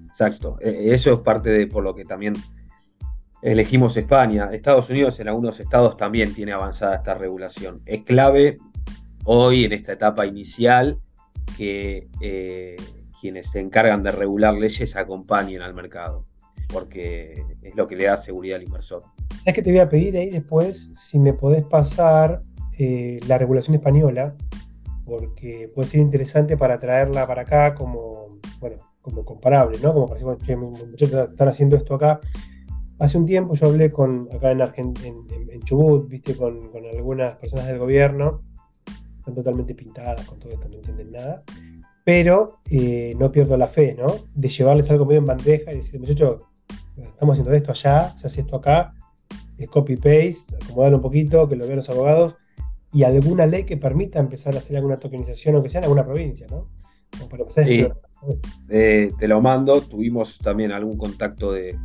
Exacto, 0.08 0.58
e, 0.60 0.92
eso 0.92 1.12
es 1.12 1.18
parte 1.20 1.50
de 1.50 1.66
por 1.66 1.84
lo 1.84 1.94
que 1.94 2.04
también 2.04 2.34
elegimos 3.42 3.96
España. 3.96 4.50
Estados 4.52 4.90
Unidos 4.90 5.20
en 5.20 5.28
algunos 5.28 5.60
estados 5.60 5.96
también 5.96 6.34
tiene 6.34 6.52
avanzada 6.52 6.96
esta 6.96 7.14
regulación. 7.14 7.82
Es 7.84 8.02
clave 8.04 8.56
hoy 9.24 9.64
en 9.64 9.72
esta 9.72 9.92
etapa 9.92 10.26
inicial 10.26 10.98
que 11.56 12.08
eh, 12.20 12.76
quienes 13.20 13.50
se 13.50 13.60
encargan 13.60 14.02
de 14.02 14.12
regular 14.12 14.54
leyes 14.54 14.96
acompañen 14.96 15.62
al 15.62 15.74
mercado, 15.74 16.26
porque 16.74 17.46
es 17.62 17.76
lo 17.76 17.86
que 17.86 17.94
le 17.94 18.04
da 18.06 18.16
seguridad 18.16 18.56
al 18.56 18.64
inversor. 18.64 19.02
¿Sabes 19.38 19.54
que 19.54 19.62
te 19.62 19.70
voy 19.70 19.78
a 19.78 19.88
pedir 19.88 20.16
ahí 20.16 20.28
después 20.28 20.90
si 20.94 21.20
me 21.20 21.32
podés 21.32 21.64
pasar 21.64 22.42
eh, 22.76 23.20
la 23.28 23.38
regulación 23.38 23.76
española? 23.76 24.34
Porque 25.04 25.70
puede 25.72 25.88
ser 25.88 26.00
interesante 26.00 26.56
para 26.56 26.78
traerla 26.78 27.26
para 27.26 27.42
acá 27.42 27.74
como, 27.74 28.40
bueno, 28.58 28.78
como 29.00 29.24
comparable, 29.24 29.78
¿no? 29.80 29.92
Como 29.92 30.08
parece 30.08 30.26
que 30.44 30.56
muchos 30.56 31.12
están 31.12 31.48
haciendo 31.48 31.76
esto 31.76 31.94
acá. 31.94 32.18
Hace 32.98 33.18
un 33.18 33.26
tiempo 33.26 33.54
yo 33.54 33.68
hablé 33.68 33.92
con, 33.92 34.28
acá 34.32 34.50
en, 34.50 34.60
en, 35.02 35.60
Chubut, 35.62 36.08
viste, 36.08 36.36
con, 36.36 36.70
con 36.70 36.84
algunas 36.84 37.36
personas 37.36 37.66
del 37.68 37.78
gobierno 37.78 38.42
están 39.24 39.34
totalmente 39.34 39.74
pintadas 39.74 40.26
con 40.26 40.38
todo 40.38 40.52
esto, 40.52 40.68
no 40.68 40.74
entienden 40.74 41.12
nada. 41.12 41.42
Pero 42.04 42.60
eh, 42.70 43.14
no 43.18 43.32
pierdo 43.32 43.56
la 43.56 43.68
fe, 43.68 43.94
¿no? 43.98 44.06
De 44.34 44.48
llevarles 44.48 44.90
algo 44.90 45.06
medio 45.06 45.20
en 45.20 45.24
bandeja 45.24 45.72
y 45.72 45.78
decir, 45.78 45.98
muchachos, 45.98 46.42
estamos 46.96 47.34
haciendo 47.34 47.52
esto 47.52 47.72
allá, 47.72 48.16
se 48.16 48.26
hace 48.26 48.42
esto 48.42 48.56
acá, 48.56 48.94
es 49.58 49.68
copy-paste, 49.68 50.56
acomodar 50.62 50.94
un 50.94 51.00
poquito, 51.00 51.48
que 51.48 51.56
lo 51.56 51.64
vean 51.64 51.76
los 51.76 51.90
abogados, 51.90 52.36
y 52.92 53.02
alguna 53.02 53.46
ley 53.46 53.64
que 53.64 53.76
permita 53.76 54.20
empezar 54.20 54.54
a 54.54 54.58
hacer 54.58 54.76
alguna 54.76 54.96
tokenización, 54.96 55.54
aunque 55.54 55.68
sea 55.68 55.80
en 55.80 55.84
alguna 55.84 56.04
provincia, 56.04 56.46
¿no? 56.48 56.68
sí, 57.50 57.86
eh, 58.68 59.10
te 59.18 59.28
lo 59.28 59.40
mando, 59.40 59.80
tuvimos 59.80 60.38
también 60.38 60.72
algún 60.72 60.96
contacto 60.96 61.52
de, 61.52 61.76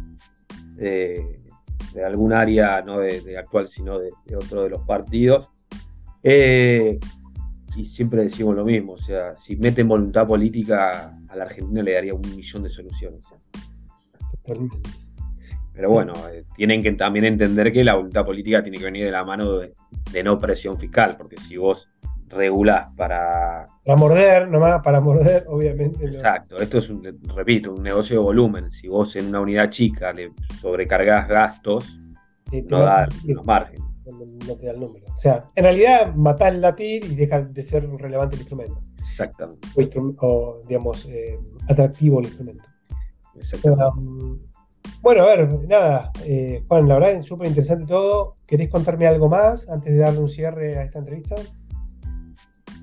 de, 0.76 2.06
algún 2.06 2.34
área, 2.34 2.82
no 2.82 3.00
de, 3.00 3.38
actual, 3.38 3.68
sino 3.68 4.00
de, 4.00 4.10
otro 4.36 4.64
de 4.64 4.70
los 4.70 4.82
partidos. 4.82 5.50
Eh, 6.24 7.00
y 7.76 7.86
siempre 7.86 8.24
decimos 8.24 8.56
lo 8.56 8.66
mismo, 8.66 8.94
o 8.94 8.98
sea, 8.98 9.34
si 9.38 9.56
meten 9.56 9.88
voluntad 9.88 10.28
política 10.28 11.18
a 11.28 11.36
la 11.36 11.44
Argentina 11.44 11.84
le 11.84 11.94
daría 11.94 12.14
un 12.14 12.22
millón 12.36 12.64
de 12.64 12.70
soluciones. 12.70 13.26
Pero 15.74 15.90
bueno, 15.92 16.14
eh, 16.32 16.44
tienen 16.56 16.84
que 16.84 16.92
también 16.94 17.26
entender 17.26 17.72
que 17.72 17.84
la 17.84 17.96
voluntad 17.96 18.26
política 18.26 18.62
tiene 18.62 18.78
que 18.78 18.86
venir 18.86 19.06
de 19.06 19.12
la 19.12 19.24
mano 19.24 19.60
de, 19.60 20.24
no 20.24 20.38
presión 20.38 20.78
fiscal, 20.78 21.16
porque 21.18 21.38
si 21.38 21.58
vos 21.58 21.90
regulás 22.28 22.88
para... 22.96 23.66
Para 23.86 23.98
morder, 23.98 24.50
nomás, 24.50 24.82
para 24.82 25.00
morder, 25.00 25.46
obviamente. 25.48 26.06
Exacto, 26.06 26.58
esto 26.58 26.80
es, 26.80 26.90
un, 26.90 27.02
repito, 27.36 27.74
un 27.74 27.84
negocio 27.84 28.20
de 28.20 28.24
volumen. 28.24 28.72
Si 28.72 28.88
vos 28.88 29.16
en 29.16 29.28
una 29.28 29.40
unidad 29.40 29.70
chica 29.70 30.12
le 30.12 30.32
sobrecargás 30.60 31.28
gastos, 31.28 32.00
no 32.68 32.80
da 32.80 33.08
los 33.26 33.46
márgenes 33.46 33.90
no, 34.12 34.56
te 34.56 34.66
da 34.66 34.72
el 34.74 34.80
número. 34.80 35.06
O 35.14 35.18
sea, 35.18 35.50
en 35.56 35.64
realidad 35.64 36.14
matás 36.16 36.54
el 36.54 36.62
latir 36.62 37.04
y 37.06 37.16
deja 37.16 37.42
de 37.42 37.64
ser 37.64 37.90
relevante 37.90 38.36
el 38.36 38.42
instrumento. 38.42 38.78
Exactamente. 39.12 39.68
O, 40.20 40.62
digamos, 40.68 41.06
eh, 41.06 41.40
atractivo 41.68 42.20
el 42.20 42.26
instrumento. 42.26 42.64
Um, 43.64 44.40
bueno, 45.02 45.24
a 45.24 45.28
ver, 45.28 45.50
nada, 45.68 46.12
eh, 46.26 46.64
Juan, 46.68 46.88
la 46.88 46.96
verdad 46.96 47.12
es 47.14 47.26
súper 47.26 47.48
interesante 47.48 47.86
todo. 47.86 48.36
¿Querés 48.46 48.70
contarme 48.70 49.08
algo 49.08 49.30
más 49.30 49.70
antes 49.70 49.94
de 49.94 50.00
darle 50.00 50.20
un 50.20 50.30
cierre 50.30 50.78
a 50.78 50.84
esta 50.84 51.00
entrevista? 51.00 51.36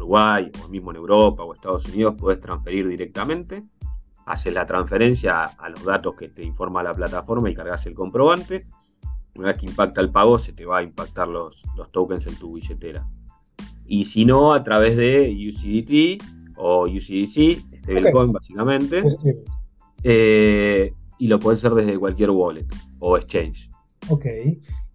Uruguay 0.00 0.50
o 0.64 0.68
mismo 0.68 0.90
en 0.90 0.96
Europa 0.96 1.44
o 1.44 1.52
Estados 1.52 1.86
Unidos, 1.86 2.14
podés 2.16 2.40
transferir 2.40 2.88
directamente. 2.88 3.62
Haces 4.26 4.54
la 4.54 4.66
transferencia 4.66 5.44
a 5.44 5.68
los 5.68 5.84
datos 5.84 6.14
que 6.14 6.28
te 6.28 6.44
informa 6.44 6.82
la 6.82 6.94
plataforma 6.94 7.50
y 7.50 7.54
cargas 7.54 7.86
el 7.86 7.94
comprobante. 7.94 8.66
Una 9.36 9.48
vez 9.48 9.58
que 9.58 9.66
impacta 9.66 10.00
el 10.00 10.10
pago, 10.10 10.38
se 10.38 10.52
te 10.52 10.64
va 10.64 10.78
a 10.78 10.82
impactar 10.82 11.28
los, 11.28 11.62
los 11.76 11.90
tokens 11.92 12.26
en 12.26 12.36
tu 12.36 12.54
billetera. 12.54 13.06
Y 13.86 14.04
si 14.04 14.24
no, 14.24 14.52
a 14.52 14.62
través 14.62 14.96
de 14.96 15.30
UCDT 15.30 16.22
o 16.56 16.84
UCDC, 16.84 17.80
stablecoin 17.82 18.32
básicamente. 18.32 19.02
Eh, 20.02 20.92
y 21.18 21.28
lo 21.28 21.38
puedes 21.38 21.58
hacer 21.58 21.74
desde 21.74 21.98
cualquier 21.98 22.30
wallet 22.30 22.66
o 22.98 23.16
exchange. 23.16 23.68
Ok. 24.08 24.26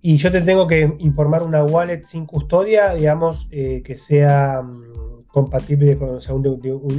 Y 0.07 0.17
yo 0.17 0.31
te 0.31 0.39
tengo 0.41 0.67
que 0.67 0.95
informar 0.99 1.41
una 1.41 1.63
wallet 1.63 2.03
sin 2.03 2.27
custodia, 2.27 2.93
digamos, 2.93 3.47
eh, 3.49 3.81
que 3.83 3.97
sea 3.97 4.61
mm, 4.61 5.23
compatible 5.25 5.97
con 5.97 6.19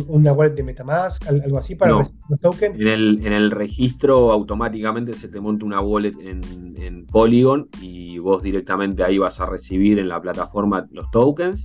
una 0.08 0.32
wallet 0.32 0.54
de 0.54 0.64
Metamask, 0.64 1.24
algo 1.28 1.56
así 1.56 1.76
para 1.76 1.92
los 1.92 2.12
tokens. 2.42 2.74
En 2.74 2.88
el, 2.88 3.24
en 3.24 3.32
el 3.32 3.52
registro 3.52 4.32
automáticamente 4.32 5.12
se 5.12 5.28
te 5.28 5.38
monta 5.38 5.64
una 5.64 5.80
wallet 5.80 6.14
en, 6.18 6.74
en 6.76 7.06
Polygon 7.06 7.68
y 7.80 8.18
vos 8.18 8.42
directamente 8.42 9.04
ahí 9.04 9.18
vas 9.18 9.38
a 9.38 9.46
recibir 9.46 10.00
en 10.00 10.08
la 10.08 10.18
plataforma 10.18 10.88
los 10.90 11.08
tokens 11.12 11.62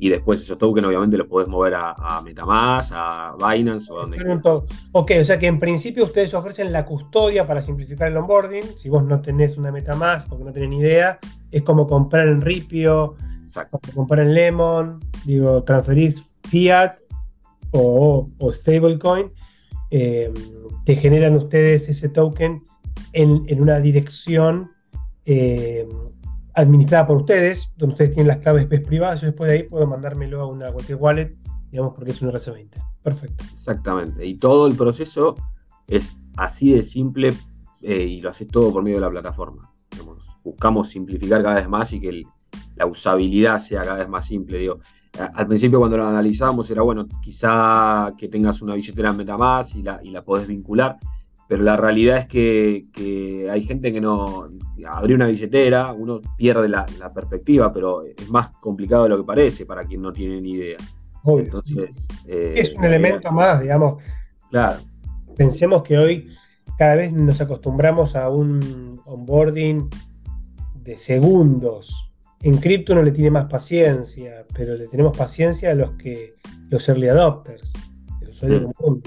y 0.00 0.08
después 0.08 0.40
esos 0.40 0.56
tokens 0.56 0.86
obviamente 0.86 1.18
los 1.18 1.26
podés 1.26 1.46
mover 1.46 1.74
a, 1.74 2.22
Metamask, 2.24 2.92
a 2.94 3.36
Binance 3.38 3.92
o 3.92 3.96
donde 3.96 4.16
quieras. 4.16 4.42
Ok, 4.92 5.12
o 5.20 5.24
sea 5.24 5.38
que 5.38 5.46
en 5.46 5.58
principio 5.58 6.04
ustedes 6.04 6.32
ofrecen 6.32 6.72
la 6.72 6.86
custodia 6.86 7.46
para 7.46 7.60
simplificar 7.60 8.08
el 8.08 8.16
onboarding. 8.16 8.64
Si 8.76 8.88
vos 8.88 9.04
no 9.04 9.20
tenés 9.20 9.58
una 9.58 9.70
Metamask 9.70 10.26
porque 10.26 10.44
no 10.44 10.52
tenés 10.52 10.70
ni 10.70 10.78
idea, 10.78 11.18
es 11.50 11.62
como 11.62 11.86
comprar 11.86 12.28
en 12.28 12.40
Ripio, 12.40 13.16
como 13.70 13.94
comprar 13.94 14.26
en 14.26 14.34
Lemon, 14.34 15.00
digo, 15.26 15.62
transferís 15.64 16.24
fiat 16.48 16.94
o, 17.72 18.26
stablecoin, 18.54 19.30
eh, 19.90 20.32
te 20.86 20.96
generan 20.96 21.34
ustedes 21.34 21.90
ese 21.90 22.08
token 22.08 22.62
en, 23.12 23.60
una 23.60 23.80
dirección 23.80 24.70
eh, 25.26 25.86
administrada 26.54 27.06
por 27.06 27.18
ustedes, 27.18 27.74
donde 27.76 27.94
ustedes 27.94 28.10
tienen 28.14 28.28
las 28.28 28.38
claves 28.38 28.66
PES 28.66 28.80
privadas, 28.86 29.20
yo 29.20 29.28
después 29.28 29.50
de 29.50 29.56
ahí 29.56 29.62
puedo 29.64 29.86
mandármelo 29.86 30.40
a 30.40 30.46
una 30.46 30.72
cualquier 30.72 30.98
wallet, 30.98 31.36
digamos, 31.70 31.92
porque 31.94 32.10
es 32.10 32.22
un 32.22 32.30
RC20. 32.30 32.70
Perfecto. 33.02 33.44
Exactamente. 33.52 34.26
Y 34.26 34.36
todo 34.36 34.66
el 34.66 34.74
proceso 34.74 35.34
es 35.86 36.16
así 36.36 36.72
de 36.72 36.82
simple 36.82 37.32
eh, 37.82 38.02
y 38.02 38.20
lo 38.20 38.30
haces 38.30 38.48
todo 38.48 38.72
por 38.72 38.82
medio 38.82 38.96
de 38.96 39.02
la 39.02 39.10
plataforma. 39.10 39.72
buscamos 40.44 40.88
simplificar 40.88 41.42
cada 41.42 41.56
vez 41.56 41.68
más 41.68 41.92
y 41.92 42.00
que 42.00 42.22
la 42.76 42.86
usabilidad 42.86 43.58
sea 43.58 43.82
cada 43.82 43.98
vez 43.98 44.08
más 44.08 44.26
simple. 44.26 44.70
Al 45.34 45.46
principio 45.46 45.78
cuando 45.78 45.96
lo 45.96 46.06
analizábamos 46.06 46.70
era 46.70 46.82
bueno, 46.82 47.06
quizá 47.22 48.12
que 48.16 48.28
tengas 48.28 48.62
una 48.62 48.74
billetera 48.74 49.10
en 49.10 49.16
Metamask 49.16 49.76
y 49.76 49.82
la, 49.82 50.00
y 50.02 50.10
la 50.10 50.22
podés 50.22 50.46
vincular, 50.46 50.98
pero 51.50 51.64
la 51.64 51.76
realidad 51.76 52.18
es 52.18 52.26
que, 52.28 53.48
hay 53.50 53.62
gente 53.64 53.92
que 53.92 54.00
no 54.00 54.48
abre 54.88 55.14
una 55.16 55.26
billetera, 55.26 55.92
uno 55.92 56.20
pierde 56.36 56.68
la, 56.68 56.86
perspectiva, 57.12 57.72
pero 57.72 58.04
es 58.04 58.30
más 58.30 58.50
complicado 58.60 59.02
de 59.02 59.08
lo 59.08 59.16
que 59.16 59.24
parece 59.24 59.66
para 59.66 59.82
quien 59.82 60.00
no 60.00 60.12
tiene 60.12 60.40
ni 60.40 60.52
idea. 60.52 60.76
Entonces, 61.24 62.06
eh, 62.28 62.54
es 62.56 62.72
un 62.76 62.84
elemento 62.84 63.32
más, 63.32 63.60
digamos. 63.60 64.00
Claro. 64.48 64.76
Pensemos 65.36 65.82
que 65.82 65.98
hoy 65.98 66.28
cada 66.78 66.94
vez 66.94 67.12
nos 67.12 67.40
acostumbramos 67.40 68.14
a 68.14 68.28
un 68.28 69.00
onboarding 69.04 69.90
de 70.76 70.98
segundos. 70.98 72.12
En 72.42 72.58
cripto 72.58 72.92
uno 72.92 73.02
le 73.02 73.10
tiene 73.10 73.32
más 73.32 73.46
paciencia, 73.46 74.46
pero 74.54 74.76
le 74.76 74.86
tenemos 74.86 75.18
paciencia 75.18 75.72
a 75.72 75.74
los 75.74 75.90
que 75.96 76.34
los 76.68 76.88
early 76.88 77.08
adopters, 77.08 77.72
el 78.22 78.28
usuario 78.28 78.60
mm. 78.60 78.72
común, 78.72 79.02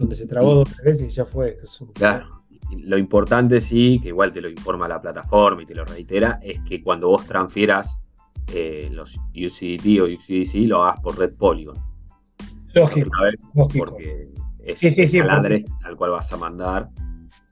donde 0.00 0.16
se 0.16 0.26
trabó 0.26 0.54
dos 0.54 0.76
veces 0.82 1.12
y 1.12 1.14
ya 1.14 1.24
fue. 1.24 1.58
Claro. 1.94 2.42
Lo 2.84 2.96
importante 2.96 3.60
sí, 3.60 4.00
que 4.02 4.08
igual 4.08 4.32
te 4.32 4.40
lo 4.40 4.48
informa 4.48 4.88
la 4.88 5.00
plataforma 5.00 5.62
y 5.62 5.66
te 5.66 5.74
lo 5.74 5.84
reitera, 5.84 6.38
es 6.42 6.60
que 6.60 6.82
cuando 6.82 7.08
vos 7.08 7.26
transfieras 7.26 8.00
eh, 8.54 8.88
los 8.92 9.16
UCDT 9.34 10.00
o 10.00 10.04
UCDC 10.04 10.66
lo 10.68 10.84
hagas 10.84 11.00
por 11.00 11.18
Red 11.18 11.34
Polygon. 11.34 11.76
Lógico. 12.74 13.10
Porque 13.78 14.28
es 14.64 14.78
sí, 14.78 14.90
sí, 14.90 15.18
al 15.18 15.96
cual 15.96 16.10
vas 16.10 16.32
a 16.32 16.36
mandar. 16.36 16.88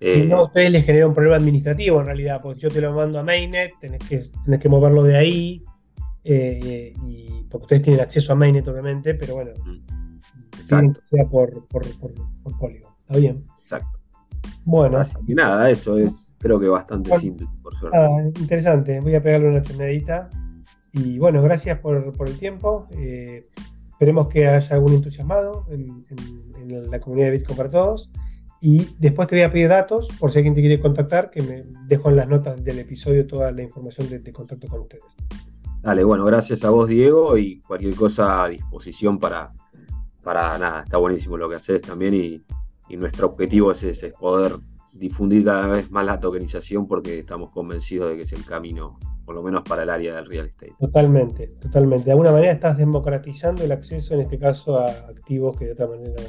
Si 0.01 0.23
no, 0.23 0.37
a 0.37 0.45
ustedes 0.45 0.71
les 0.71 0.85
genera 0.85 1.09
un 1.09 1.15
problema 1.15 1.37
administrativo 1.37 2.01
en 2.01 2.07
realidad, 2.07 2.41
porque 2.41 2.61
yo 2.61 2.71
te 2.71 2.81
lo 2.81 2.93
mando 2.93 3.19
a 3.19 3.25
Mainnet, 3.25 3.73
tenés 3.81 4.01
que, 4.09 4.21
tenés 4.45 4.61
que 4.61 4.69
moverlo 4.69 5.03
de 5.03 5.17
ahí, 5.17 5.65
eh, 6.23 6.95
y, 7.05 7.45
porque 7.51 7.65
ustedes 7.65 7.83
tienen 7.83 8.01
acceso 8.01 8.33
a 8.33 8.37
Mainnet, 8.37 8.67
obviamente, 8.69 9.15
pero 9.15 9.35
bueno, 9.35 9.53
Exacto. 10.77 11.01
sea 11.07 11.25
por, 11.27 11.67
por, 11.67 11.87
por, 11.99 12.59
Polygon. 12.59 12.93
Está 13.01 13.17
bien. 13.19 13.45
Exacto. 13.63 13.99
Bueno. 14.65 15.03
nada, 15.29 15.71
eso 15.71 15.97
es, 15.97 16.35
creo 16.39 16.61
que 16.61 16.69
bastante 16.69 17.19
simple, 17.19 17.47
por 17.63 17.75
suerte. 17.75 17.99
interesante. 18.39 19.01
Voy 19.01 19.15
a 19.15 19.23
pegarle 19.23 19.49
una 19.49 19.63
chonedita. 19.63 20.29
Y 20.93 21.19
bueno, 21.19 21.43
gracias 21.43 21.79
por, 21.79 22.13
el 22.27 22.39
tiempo. 22.39 22.87
Eh, 22.93 23.47
esperemos 23.91 24.29
que 24.29 24.47
haya 24.47 24.75
algún 24.75 24.95
entusiasmado 24.95 25.67
en, 25.71 26.05
la 26.91 27.01
comunidad 27.01 27.29
de 27.29 27.39
Bitcoin 27.39 27.57
para 27.57 27.71
todos. 27.71 28.11
Y 28.61 28.89
después 28.99 29.29
te 29.29 29.37
voy 29.37 29.45
a 29.45 29.53
pedir 29.53 29.69
datos, 29.69 30.09
por 30.19 30.33
si 30.33 30.39
alguien 30.39 30.55
te 30.55 30.61
quiere 30.61 30.81
contactar, 30.81 31.31
que 31.31 31.43
me 31.43 31.65
dejo 31.87 32.11
en 32.11 32.17
las 32.17 32.29
notas 32.29 32.63
del 32.63 32.81
episodio 32.81 33.27
toda 33.27 33.53
la 33.53 33.63
información 33.63 34.09
de, 34.09 34.19
de 34.19 34.33
contacto 34.33 34.67
con 34.67 34.81
ustedes. 34.81 35.17
Dale, 35.81 36.03
bueno, 36.03 36.25
gracias 36.25 36.65
a 36.65 36.71
vos, 36.71 36.89
Diego, 36.89 37.39
y 37.39 37.61
cualquier 37.61 37.95
cosa 37.95 38.45
a 38.45 38.49
disposición 38.49 39.19
para, 39.19 39.53
para 40.23 40.59
nada, 40.59 40.83
está 40.85 40.99
buenísimo 40.99 41.37
lo 41.37 41.49
que 41.49 41.57
haces 41.57 41.81
también 41.81 42.15
y, 42.15 42.43
nuestro 42.97 43.27
objetivo 43.27 43.73
es 43.73 43.83
ese, 43.83 44.13
poder 44.19 44.53
difundir 44.95 45.45
cada 45.45 45.67
vez 45.67 45.91
más 45.91 46.07
la 46.07 46.19
tokenización 46.19 46.89
porque 46.89 47.19
estamos 47.19 47.51
convencidos 47.51 48.09
de 48.09 48.17
que 48.17 48.23
es 48.23 48.33
el 48.33 48.47
camino, 48.47 48.99
por 49.27 49.35
lo 49.35 49.43
menos 49.43 49.63
para 49.63 49.83
el 49.83 49.91
área 49.91 50.15
del 50.15 50.25
real 50.25 50.47
estate. 50.47 50.73
Totalmente, 50.79 51.49
totalmente. 51.61 52.07
De 52.07 52.13
alguna 52.13 52.33
manera 52.33 52.51
estás 52.51 52.79
democratizando 52.79 53.63
el 53.63 53.73
acceso, 53.73 54.15
en 54.15 54.21
este 54.21 54.39
caso, 54.39 54.79
a 54.79 54.89
activos 54.89 55.59
que 55.59 55.67
de 55.67 55.73
otra 55.73 55.87
manera 55.87 56.23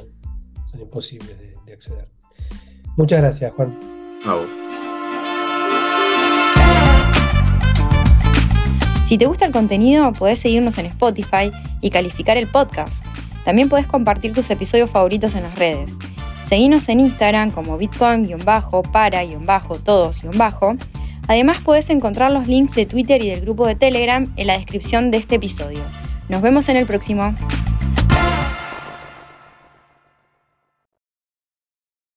son 0.70 0.80
imposibles 0.80 1.34
de, 1.38 1.72
acceder. 1.72 2.08
Muchas 2.96 3.20
gracias, 3.20 3.52
Juan. 3.54 3.78
A 4.26 4.34
vos. 4.34 4.48
Si 9.06 9.18
te 9.18 9.26
gusta 9.26 9.46
el 9.46 9.52
contenido, 9.52 10.12
podés 10.12 10.38
seguirnos 10.38 10.78
en 10.78 10.86
Spotify 10.86 11.50
y 11.80 11.90
calificar 11.90 12.36
el 12.36 12.46
podcast. 12.46 13.04
También 13.50 13.68
puedes 13.68 13.88
compartir 13.88 14.32
tus 14.32 14.48
episodios 14.52 14.90
favoritos 14.90 15.34
en 15.34 15.42
las 15.42 15.56
redes. 15.56 15.98
Seguinos 16.40 16.88
en 16.88 17.00
Instagram 17.00 17.50
como 17.50 17.76
bitcoin-para-todos- 17.78 20.78
Además 21.26 21.56
puedes 21.64 21.90
encontrar 21.90 22.30
los 22.30 22.46
links 22.46 22.76
de 22.76 22.86
Twitter 22.86 23.20
y 23.24 23.30
del 23.30 23.40
grupo 23.40 23.66
de 23.66 23.74
Telegram 23.74 24.24
en 24.36 24.46
la 24.46 24.56
descripción 24.56 25.10
de 25.10 25.16
este 25.16 25.34
episodio. 25.34 25.80
Nos 26.28 26.42
vemos 26.42 26.68
en 26.68 26.76
el 26.76 26.86
próximo. 26.86 27.34